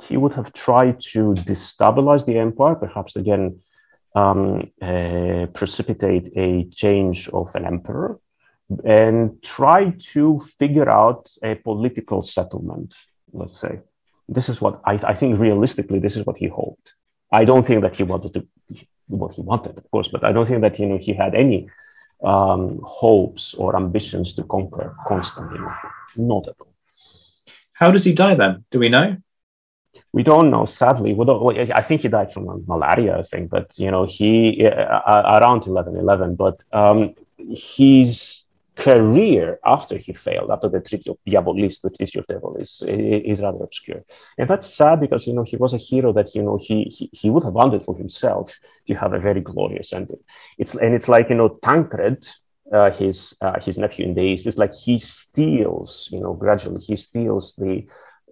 [0.04, 3.60] he would have tried to destabilize the empire, perhaps again
[4.16, 8.20] um, uh, precipitate a change of an emperor,
[8.86, 12.94] and try to figure out a political settlement.
[13.32, 13.80] Let's say.
[14.30, 16.94] This is what I, I think realistically this is what he hoped.
[17.32, 18.48] I don't think that he wanted to
[19.08, 21.70] what he wanted of course but i don't think that you know he had any
[22.24, 25.90] um, hopes or ambitions to conquer constantinople.
[26.16, 26.74] Not at all.
[27.74, 28.64] How does he die then?
[28.72, 29.18] Do we know?
[30.14, 31.14] We don't know sadly.
[31.14, 35.66] Don't, i think he died from malaria i think but you know he uh, around
[35.66, 38.43] 1111 but um, he's
[38.76, 43.42] career after he failed, after the Treaty of Diabolis, the Treaty of Devol is, is
[43.42, 44.04] rather obscure.
[44.38, 47.10] And that's sad because, you know, he was a hero that, you know, he, he,
[47.14, 48.58] he would have wanted for himself
[48.88, 50.20] to have a very glorious ending.
[50.58, 52.28] It's, and it's like, you know, Tancred,
[52.72, 56.82] uh, his, uh, his nephew in the East, it's like he steals, you know, gradually
[56.82, 57.86] he steals the,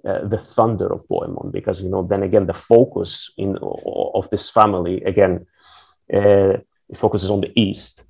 [0.07, 4.49] uh, the thunder of Bohemond because, you know, then again, the focus in, of this
[4.49, 5.45] family, again,
[6.11, 6.53] uh,
[6.95, 8.03] focuses on the East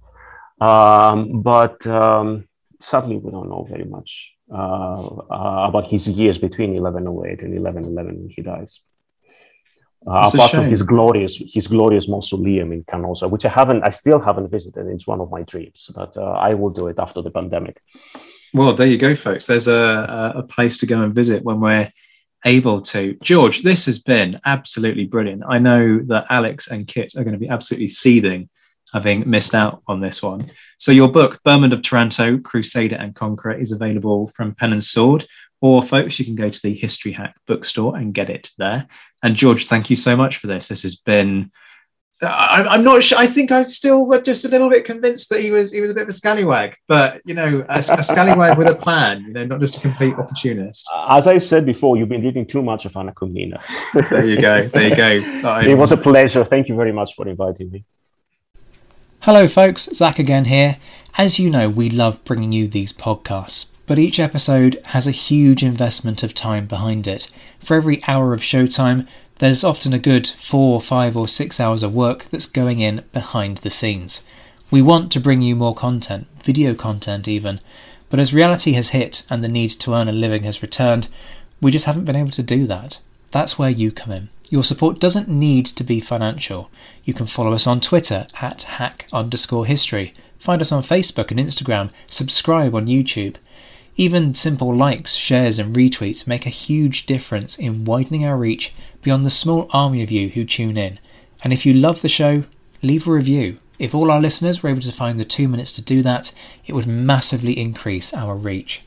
[0.61, 2.47] um, but um,
[2.79, 8.21] sadly, we don't know very much uh, uh, about his years between 1108 and 1111
[8.21, 8.81] when he dies.
[10.05, 14.19] Uh, apart from his glorious his glorious mausoleum in Canosa, which I haven't, I still
[14.19, 14.87] haven't visited.
[14.87, 17.79] It's one of my dreams, but uh, I will do it after the pandemic.
[18.51, 19.45] Well, there you go, folks.
[19.45, 21.91] There's a, a place to go and visit when we're
[22.45, 23.15] able to.
[23.21, 25.43] George, this has been absolutely brilliant.
[25.47, 28.49] I know that Alex and Kit are going to be absolutely seething
[28.93, 30.51] having missed out on this one.
[30.77, 35.25] So your book, Bohemond of Taranto, Crusader and Conqueror, is available from Pen and Sword.
[35.61, 38.87] Or, folks, you can go to the History Hack bookstore and get it there.
[39.21, 40.67] And George, thank you so much for this.
[40.67, 41.51] This has been.
[42.23, 43.17] I, am not sure.
[43.17, 45.93] I think I'm still just a little bit convinced that he was he was a
[45.95, 49.23] bit of a scallywag, but you know, a, a scallywag with a plan.
[49.23, 50.87] You know, not just a complete opportunist.
[50.93, 53.59] Uh, as I said before, you've been reading too much of Anna Komnene.
[54.11, 54.67] there you go.
[54.67, 55.59] There you go.
[55.67, 56.45] It was a pleasure.
[56.45, 57.85] Thank you very much for inviting me.
[59.25, 60.77] Hello, folks, Zach again here.
[61.15, 65.61] As you know, we love bringing you these podcasts, but each episode has a huge
[65.61, 67.31] investment of time behind it.
[67.59, 69.07] For every hour of showtime,
[69.37, 73.59] there's often a good four, five, or six hours of work that's going in behind
[73.59, 74.21] the scenes.
[74.71, 77.59] We want to bring you more content, video content even,
[78.09, 81.09] but as reality has hit and the need to earn a living has returned,
[81.61, 82.97] we just haven't been able to do that.
[83.31, 84.29] That's where you come in.
[84.49, 86.69] Your support doesn't need to be financial.
[87.05, 91.39] You can follow us on Twitter at hack underscore history, find us on Facebook and
[91.39, 93.37] Instagram, subscribe on YouTube.
[93.95, 99.25] Even simple likes, shares, and retweets make a huge difference in widening our reach beyond
[99.25, 100.99] the small army of you who tune in.
[101.43, 102.43] And if you love the show,
[102.81, 103.57] leave a review.
[103.79, 106.33] If all our listeners were able to find the two minutes to do that,
[106.65, 108.81] it would massively increase our reach.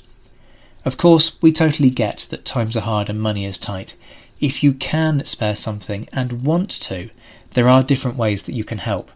[0.85, 3.97] Of course, we totally get that times are hard and money is tight.
[4.45, 7.09] If you can spare something and want to,
[7.55, 9.11] there are different ways that you can help.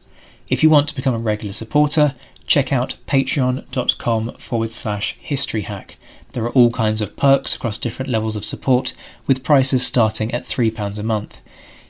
[0.49, 2.15] If you want to become a regular supporter,
[2.47, 5.97] check out patreon.com forward slash historyhack.
[6.33, 8.95] There are all kinds of perks across different levels of support,
[9.27, 11.43] with prices starting at £3 a month.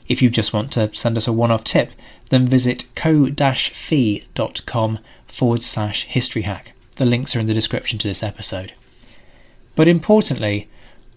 [0.09, 1.91] If you just want to send us a one off tip,
[2.31, 3.39] then visit ko-fi.com
[5.27, 6.73] forward slash historyhack.
[6.97, 8.73] The links are in the description to this episode.
[9.77, 10.67] But importantly,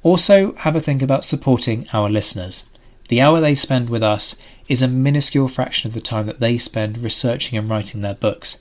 [0.03, 2.65] also have a think about supporting our listeners.
[3.09, 4.37] The hour they spend with us
[4.69, 8.59] is a minuscule fraction of the time that they spend researching and writing their books.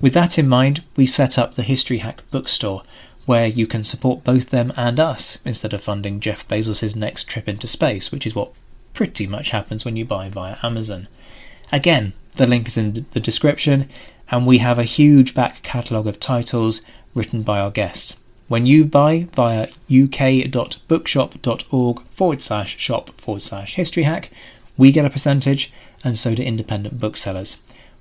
[0.00, 2.82] With that in mind, we set up the History Hack bookstore,
[3.26, 7.48] where you can support both them and us instead of funding Jeff Bezos' next trip
[7.48, 8.52] into space, which is what
[8.94, 11.06] pretty much happens when you buy via Amazon.
[11.70, 13.88] Again, the link is in the description,
[14.30, 16.82] and we have a huge back catalogue of titles
[17.14, 18.16] written by our guests.
[18.48, 24.30] When you buy via uk.bookshop.org forward slash shop forward slash history hack,
[24.76, 25.72] we get a percentage,
[26.04, 27.56] and so do independent booksellers.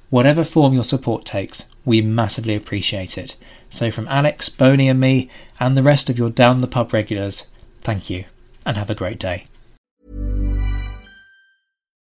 [0.10, 3.36] Whatever form your support takes, we massively appreciate it.
[3.70, 5.30] So, from Alex, Boney, and me,
[5.60, 7.48] and the rest of your Down the Pub regulars,
[7.82, 8.26] thank you,
[8.66, 9.46] and have a great day.